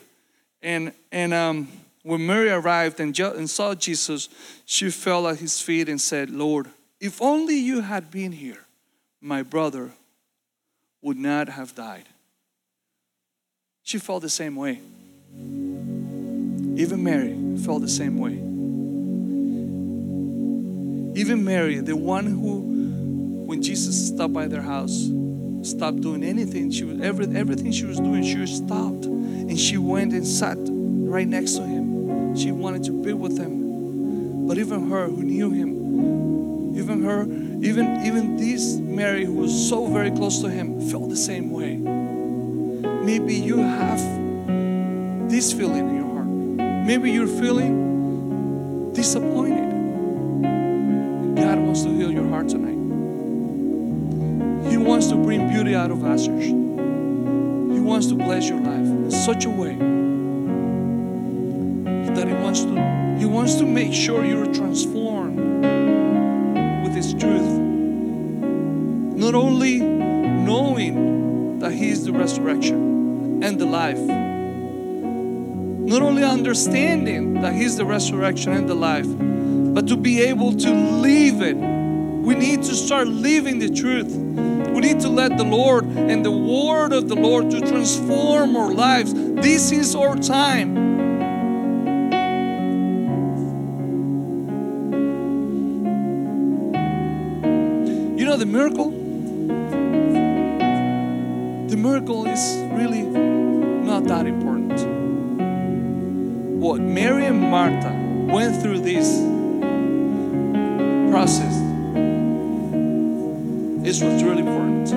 And 0.62 0.94
and 1.12 1.34
um, 1.34 1.70
when 2.04 2.26
Mary 2.26 2.50
arrived 2.50 3.00
and, 3.00 3.18
and 3.20 3.50
saw 3.50 3.76
Jesus, 3.76 4.30
she 4.66 4.90
fell 4.90 5.28
at 5.28 5.40
his 5.40 5.62
feet 5.62 5.90
and 5.90 6.00
said, 6.00 6.30
Lord, 6.30 6.68
if 7.00 7.22
only 7.22 7.56
you 7.56 7.82
had 7.82 8.10
been 8.10 8.32
here, 8.32 8.66
my 9.22 9.44
brother 9.44 9.92
would 11.02 11.18
not 11.18 11.50
have 11.50 11.76
died. 11.76 12.06
She 13.84 13.98
felt 13.98 14.22
the 14.22 14.30
same 14.30 14.56
way. 14.56 14.80
Even 16.80 17.04
Mary 17.04 17.36
felt 17.64 17.82
the 17.82 17.90
same 17.90 18.18
way. 18.18 18.34
Even 21.20 21.44
Mary, 21.44 21.80
the 21.80 21.96
one 21.96 22.26
who, 22.26 23.46
when 23.46 23.62
Jesus 23.62 24.08
stopped 24.08 24.34
by 24.34 24.48
their 24.48 24.62
house, 24.62 25.10
stopped 25.64 26.02
doing 26.02 26.24
anything. 26.24 26.72
She 26.72 26.86
was 26.86 27.02
every, 27.02 27.26
everything 27.36 27.72
she 27.72 27.86
was 27.86 27.98
doing. 27.98 28.24
She 28.24 28.46
stopped 28.48 29.06
and 29.06 29.60
she 29.60 29.78
went 29.78 30.14
and 30.14 30.26
sat 30.26 30.58
right 30.60 31.28
next 31.28 31.54
to 31.54 31.64
him. 31.64 31.89
She 32.36 32.52
wanted 32.52 32.84
to 32.86 32.92
be 32.92 33.14
with 33.14 33.38
him. 33.38 34.48
But 34.48 34.58
even 34.58 34.90
her, 34.90 35.08
who 35.08 35.24
knew 35.24 35.52
him, 35.52 36.76
even 36.78 37.04
her, 37.04 37.24
even 37.24 38.06
even 38.06 38.38
this 38.38 38.78
Mary, 38.78 39.26
who 39.26 39.34
was 39.34 39.70
so 39.70 39.88
very 39.88 40.12
close 40.12 40.40
to 40.42 40.50
him, 40.50 40.80
felt 40.90 41.10
the 41.10 41.16
same 41.16 41.52
way. 41.52 41.78
Maybe 43.06 43.36
you 43.36 43.58
have 43.58 44.00
this 45.30 45.54
feeling 45.54 45.90
in 45.90 45.96
your 45.96 46.14
heart. 46.14 46.28
Maybe 46.86 47.12
you're 47.12 47.28
feeling 47.28 48.92
disappointed. 48.94 49.70
God 51.36 51.60
wants 51.60 51.84
to 51.84 51.90
heal 51.90 52.12
your 52.12 52.28
heart 52.30 52.50
tonight. 52.50 52.80
He 54.70 54.78
wants 54.78 55.08
to 55.08 55.16
bring 55.16 55.48
beauty 55.50 55.76
out 55.76 55.92
of 55.92 56.04
ashes. 56.04 56.46
He 56.46 57.80
wants 57.80 58.08
to 58.08 58.16
bless 58.16 58.50
your 58.50 58.60
life 58.60 58.86
in 58.86 59.12
such 59.12 59.46
a 59.46 59.50
way 59.50 59.99
that 62.20 62.28
he 62.28 62.34
wants 62.34 62.66
to 62.66 63.18
he 63.18 63.26
wants 63.26 63.56
to 63.56 63.66
make 63.66 63.94
sure 63.94 64.26
you're 64.26 64.54
transformed 64.54 65.40
with 66.84 66.94
his 66.94 67.14
truth. 67.14 67.60
Not 69.16 69.36
only 69.36 69.80
knowing 69.80 71.60
that 71.60 71.72
he 71.72 71.90
is 71.90 72.04
the 72.04 72.12
resurrection 72.12 73.42
and 73.42 73.58
the 73.58 73.66
life. 73.66 74.00
Not 75.90 76.02
only 76.02 76.24
understanding 76.24 77.36
that 77.42 77.54
he's 77.54 77.78
the 77.78 77.86
resurrection 77.86 78.52
and 78.52 78.70
the 78.70 78.76
life, 78.76 79.08
but 79.74 79.88
to 79.88 79.96
be 79.96 80.22
able 80.22 80.54
to 80.58 80.72
live 80.72 81.42
it. 81.42 81.56
We 81.56 82.36
need 82.36 82.64
to 82.64 82.76
start 82.76 83.08
living 83.08 83.60
the 83.60 83.70
truth. 83.70 84.14
We 84.14 84.82
need 84.82 85.00
to 85.02 85.10
let 85.10 85.38
the 85.38 85.46
Lord 85.46 85.86
and 85.86 86.26
the 86.26 86.32
word 86.32 86.92
of 86.92 87.08
the 87.08 87.16
Lord 87.16 87.50
to 87.52 87.62
transform 87.62 88.58
our 88.58 88.72
lives. 88.74 89.14
This 89.14 89.72
is 89.72 89.96
our 89.96 90.18
time. 90.18 90.89
The 98.40 98.46
miracle? 98.46 98.90
The 101.68 101.76
miracle 101.76 102.26
is 102.26 102.56
really 102.72 103.02
not 103.02 104.06
that 104.06 104.26
important. 104.26 104.80
What 106.62 106.80
Mary 106.80 107.26
and 107.26 107.42
Martha 107.42 107.92
went 108.34 108.62
through 108.62 108.80
this 108.80 109.20
process 111.12 111.54
is 113.86 114.02
what's 114.02 114.24
really 114.24 114.40
important. 114.40 114.90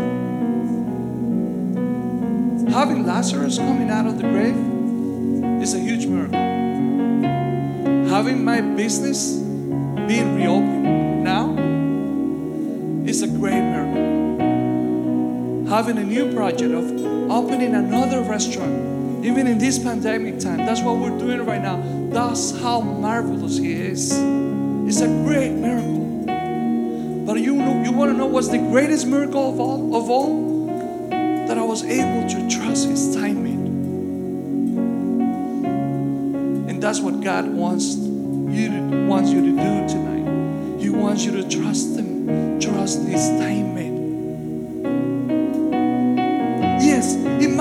Having 2.70 3.06
Lazarus 3.06 3.58
coming 3.58 3.90
out 3.90 4.06
of 4.06 4.18
the 4.18 4.22
grave 4.22 4.56
is 5.60 5.74
a 5.74 5.80
huge 5.80 6.06
miracle. 6.06 6.38
Having 8.08 8.44
my 8.44 8.60
business 8.60 9.32
being 10.06 10.36
reopened 10.36 10.71
Having 15.72 15.96
a 15.96 16.04
new 16.04 16.30
project 16.34 16.74
of 16.74 16.84
opening 17.30 17.74
another 17.74 18.20
restaurant, 18.20 19.24
even 19.24 19.46
in 19.46 19.56
this 19.56 19.78
pandemic 19.78 20.38
time, 20.38 20.58
that's 20.58 20.82
what 20.82 20.98
we're 20.98 21.18
doing 21.18 21.46
right 21.46 21.62
now. 21.62 21.82
That's 22.10 22.50
how 22.60 22.82
marvelous 22.82 23.56
He 23.56 23.72
is. 23.72 24.12
It's 24.12 25.00
a 25.00 25.06
great 25.06 25.52
miracle. 25.52 26.26
But 27.24 27.40
you 27.40 27.56
know, 27.56 27.82
you 27.82 27.90
want 27.90 28.12
to 28.12 28.18
know 28.18 28.26
what's 28.26 28.48
the 28.48 28.58
greatest 28.58 29.06
miracle 29.06 29.48
of 29.48 29.58
all? 29.58 29.96
Of 29.96 30.10
all, 30.10 30.66
that 31.08 31.56
I 31.56 31.62
was 31.62 31.84
able 31.84 32.28
to 32.28 32.50
trust 32.54 32.88
His 32.88 33.16
timing. 33.16 33.64
And 36.68 36.82
that's 36.82 37.00
what 37.00 37.22
God 37.22 37.48
wants 37.48 37.96
you 37.96 38.68
to, 38.68 39.06
wants 39.06 39.30
you 39.30 39.40
to 39.40 39.52
do 39.52 39.88
tonight. 39.88 40.82
He 40.82 40.90
wants 40.90 41.24
you 41.24 41.32
to 41.32 41.48
trust 41.48 41.96
Him, 41.96 42.60
trust 42.60 43.00
His 43.04 43.26
timing. 43.40 43.91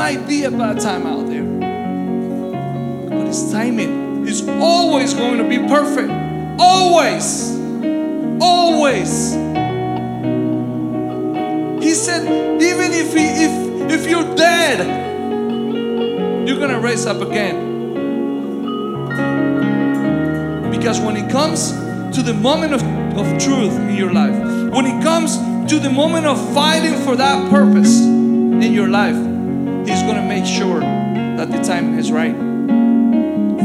Might 0.02 0.28
be 0.28 0.46
a 0.46 0.50
bad 0.50 0.80
time 0.80 1.06
out 1.06 1.28
there, 1.28 1.46
but 3.08 3.28
His 3.28 3.52
timing 3.52 4.26
is 4.28 4.42
always 4.50 5.14
going 5.14 5.38
to 5.38 5.48
be 5.48 5.60
perfect. 5.60 6.10
Always, 6.60 7.56
always. 8.42 9.34
He 11.86 11.94
said, 11.94 12.24
even 12.70 12.90
if 13.02 13.14
he, 13.14 13.26
if 13.46 13.54
if 13.92 14.10
you're 14.10 14.36
dead, 14.36 14.80
you're 16.48 16.58
gonna 16.58 16.80
rise 16.80 17.06
up 17.06 17.22
again. 17.22 17.56
Because 20.72 21.00
when 21.00 21.16
it 21.16 21.30
comes 21.30 21.74
to 22.16 22.24
the 22.24 22.34
moment 22.34 22.74
of, 22.74 22.82
of 23.22 23.28
truth 23.38 23.78
in 23.78 23.96
your 23.96 24.12
life, 24.12 24.34
when 24.74 24.88
it 24.88 25.04
comes 25.04 25.38
to 25.72 25.78
the 25.78 25.92
moment 25.92 26.26
of 26.26 26.38
fighting 26.56 26.96
for 27.06 27.16
that 27.16 27.52
purpose 27.52 28.02
in 28.02 28.74
your 28.74 28.88
life, 28.88 29.31
He's 29.86 30.02
gonna 30.04 30.26
make 30.28 30.46
sure 30.46 30.80
that 30.80 31.52
the 31.52 31.60
timing 31.64 31.98
is 31.98 32.12
right 32.12 32.36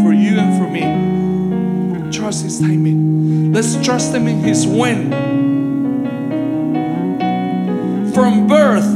for 0.03 0.13
you 0.13 0.39
and 0.39 0.57
for 0.59 0.69
me. 0.71 2.11
Trust 2.11 2.45
His 2.45 2.59
timing. 2.59 3.53
Let's 3.53 3.77
trust 3.85 4.15
Him 4.15 4.27
in 4.27 4.41
His 4.41 4.67
when. 4.67 5.11
From 8.15 8.47
birth, 8.47 8.87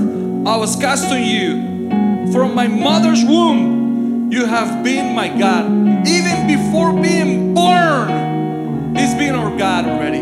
I 0.47 0.57
was 0.57 0.77
cast 0.77 1.11
on 1.11 1.23
you. 1.23 2.33
From 2.33 2.55
my 2.55 2.67
mother's 2.67 3.25
womb, 3.25 4.31
you 4.33 4.47
have 4.47 4.83
been 4.83 5.15
my 5.15 5.29
God. 5.29 5.67
Even 6.07 6.47
before 6.47 6.93
being 6.93 7.53
born, 7.55 8.97
He's 8.97 9.15
been 9.15 9.35
our 9.35 9.57
God 9.59 9.85
already. 9.85 10.21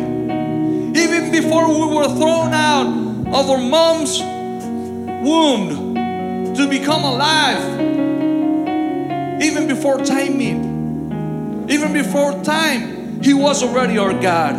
Even 0.98 1.30
before 1.30 1.68
we 1.68 1.94
were 1.94 2.08
thrown 2.08 2.52
out 2.52 2.86
of 3.32 3.50
our 3.50 3.58
mom's 3.58 4.18
womb 5.22 5.87
to 6.58 6.66
become 6.66 7.04
alive, 7.04 7.62
even 9.40 9.68
before 9.68 9.98
timing, 9.98 11.66
even 11.70 11.92
before 11.92 12.32
time, 12.42 13.22
He 13.22 13.32
was 13.32 13.62
already 13.62 13.96
our 13.96 14.12
God. 14.12 14.54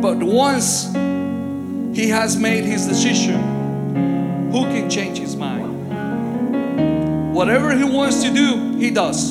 But 0.00 0.18
once 0.22 0.86
He 1.98 2.10
has 2.10 2.36
made 2.36 2.62
His 2.62 2.86
decision, 2.86 3.40
who 4.52 4.62
can 4.66 4.88
change 4.88 5.18
His 5.18 5.34
mind? 5.34 5.90
Whatever 7.34 7.76
He 7.76 7.82
wants 7.82 8.22
to 8.22 8.32
do, 8.32 8.76
He 8.78 8.92
does. 8.92 9.30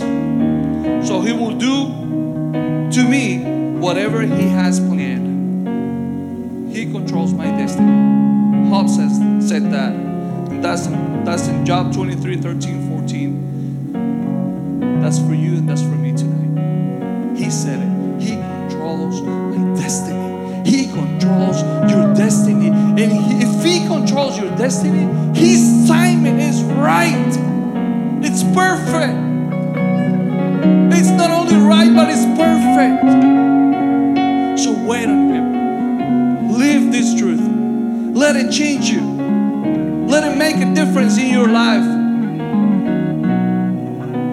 So 1.07 1.21
He 1.21 1.31
will 1.31 1.55
do 1.57 2.91
to 2.91 3.03
me 3.07 3.39
whatever 3.79 4.21
He 4.21 4.49
has 4.49 4.81
planned. 4.81 5.29
He 6.75 6.91
controls 6.91 7.33
my 7.33 7.49
destiny. 7.51 8.28
Job 8.69 8.87
says, 8.87 9.17
said 9.49 9.71
that. 9.71 9.93
And 9.93 10.63
that's 10.63 10.85
in, 10.85 11.23
that's 11.25 11.47
in 11.47 11.65
Job 11.65 11.91
23 11.91 12.37
13, 12.37 12.87
14. 12.89 15.01
That's 15.01 15.17
for 15.17 15.33
you 15.33 15.57
and 15.57 15.67
that's 15.67 15.81
for 15.81 15.87
me 15.87 16.15
tonight. 16.15 17.35
He 17.35 17.49
said 17.49 17.79
it. 17.79 18.21
He 18.21 18.35
controls 18.35 19.23
my 19.23 19.75
destiny. 19.75 20.69
He 20.69 20.85
controls 20.85 21.63
your 21.91 22.13
destiny. 22.13 22.69
And 22.69 22.99
he, 22.99 23.41
if 23.43 23.63
He 23.65 23.87
controls 23.87 24.37
your 24.37 24.55
destiny, 24.55 25.07
His 25.37 25.87
timing 25.87 26.39
is 26.39 26.61
right. 26.63 27.27
It's 28.23 28.43
perfect. 28.53 29.17
It's 30.93 31.09
not 31.09 31.31
only 31.31 31.55
right, 31.55 31.91
but 31.91 32.07
it's 32.11 32.25
perfect. 32.37 33.01
So 34.59 34.73
wait 34.85 35.09
on 35.09 35.31
Him. 35.31 36.51
Live 36.59 36.91
this 36.91 37.15
truth. 37.19 37.48
Let 38.19 38.35
it 38.35 38.51
change 38.51 38.89
you. 38.89 38.99
Let 40.09 40.25
it 40.25 40.35
make 40.35 40.57
a 40.57 40.73
difference 40.75 41.17
in 41.17 41.31
your 41.31 41.47
life. 41.47 41.85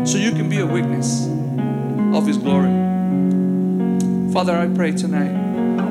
So 0.09 0.18
you 0.18 0.33
can 0.33 0.49
be 0.49 0.59
a 0.59 0.66
witness 0.66 1.29
of 2.12 2.27
His 2.27 2.37
glory. 2.37 2.72
Father, 4.33 4.57
I 4.59 4.66
pray 4.66 4.90
tonight, 4.90 5.31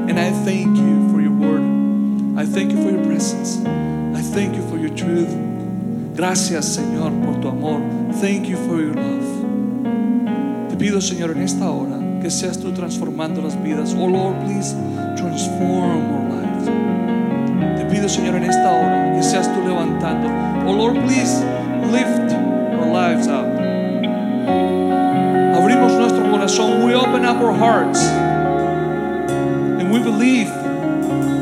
and 0.10 0.20
I 0.20 0.30
thank 0.44 0.76
you 0.76 1.10
for 1.10 1.22
your 1.22 1.32
word. 1.32 1.64
I 2.38 2.46
thank 2.46 2.74
you 2.74 2.84
for 2.84 2.92
your 2.92 3.06
presence. 3.06 3.64
I 4.14 4.22
thank 4.22 4.58
you 4.58 4.70
for 4.70 4.78
your 4.78 4.94
truth. 4.94 5.34
Gracias, 6.18 6.76
Señor, 6.76 7.12
por 7.24 7.40
tu 7.42 7.48
amor. 7.48 7.80
Thank 8.16 8.50
you 8.50 8.58
for 8.68 8.82
your 8.82 8.94
love. 8.94 10.70
Te 10.70 10.76
pido, 10.76 11.00
Señor, 11.00 11.32
en 11.32 11.44
esta 11.44 11.70
hora 11.70 11.98
que 12.22 12.30
seas 12.30 12.60
tú 12.60 12.74
transformando 12.74 13.42
las 13.42 13.56
vidas. 13.64 13.94
Oh 13.94 14.08
Lord, 14.08 14.36
please 14.44 14.74
transform 15.16 16.12
our 16.12 16.30
lives. 16.30 16.55
pido, 17.96 18.10
Señor, 18.10 18.36
en 18.36 18.44
esta 18.44 18.72
hora, 18.72 19.14
que 19.16 19.24
seas 19.24 19.48
tú 19.54 19.62
levantando. 19.66 20.28
Oh 20.68 20.74
Lord, 20.74 20.96
please 21.06 21.42
lift 21.92 22.34
our 22.74 22.88
lives 22.88 23.28
up. 23.28 23.46
Abrimos 25.56 25.94
nuestro 25.94 26.30
corazón. 26.30 26.84
We 26.86 26.94
open 26.94 27.26
up 27.26 27.42
our 27.42 27.54
hearts. 27.54 28.04
And 29.80 29.94
we 29.94 30.00
believe. 30.00 30.52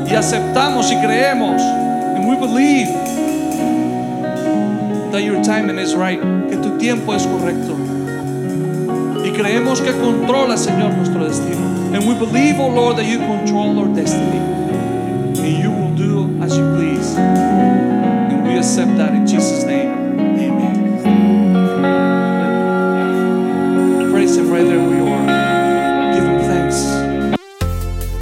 Y 0.06 0.14
aceptamos 0.16 0.92
y 0.92 1.02
creemos. 1.02 1.60
And 1.60 2.30
we 2.30 2.36
believe 2.36 2.88
that 5.12 5.24
your 5.24 5.44
timing 5.44 5.80
is 5.80 5.96
right. 5.96 6.22
Que 6.50 6.58
tu 6.58 6.78
tiempo 6.78 7.14
es 7.14 7.26
correcto. 7.26 7.74
Y 9.26 9.32
creemos 9.32 9.82
que 9.82 9.92
controla, 9.94 10.56
Señor, 10.56 10.94
nuestro 10.94 11.26
destino. 11.26 11.66
And 11.96 12.08
we 12.08 12.14
believe, 12.14 12.60
oh 12.60 12.68
Lord, 12.70 12.98
that 12.98 13.06
you 13.06 13.18
control 13.18 13.80
our 13.80 13.88
destiny. 13.88 14.63
Accept 18.74 18.98
that 18.98 19.14
in 19.14 19.28
Jesus' 19.28 19.64
name. 19.66 20.20
Amen. 20.20 21.00
Praise 24.12 24.36
Him 24.36 24.50
right 24.50 24.66
there 24.66 24.80
where 24.80 24.98
you 24.98 25.08
are. 25.10 25.28
Give 26.16 26.24
Him 26.24 26.40
thanks. 26.40 26.78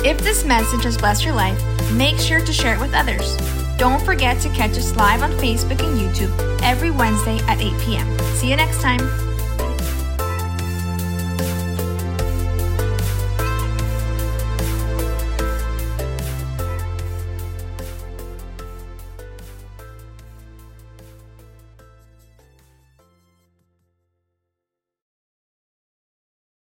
If 0.04 0.20
this 0.20 0.44
message 0.44 0.84
has 0.84 0.98
blessed 0.98 1.24
your 1.24 1.36
life, 1.36 1.58
make 1.94 2.18
sure 2.18 2.44
to 2.44 2.52
share 2.52 2.76
it 2.76 2.82
with 2.82 2.94
others. 2.94 3.38
Don't 3.78 4.04
forget 4.04 4.42
to 4.42 4.50
catch 4.50 4.72
us 4.72 4.94
live 4.98 5.24
on 5.24 5.32
Facebook 5.34 5.82
and 5.82 5.98
YouTube 5.98 6.38
every 6.62 6.92
Wednesday 6.92 7.40
at 7.48 7.62
8 7.62 7.72
p.m. 7.80 8.20
See 8.36 8.50
you 8.50 8.58
next 8.58 8.82
time. 8.82 9.31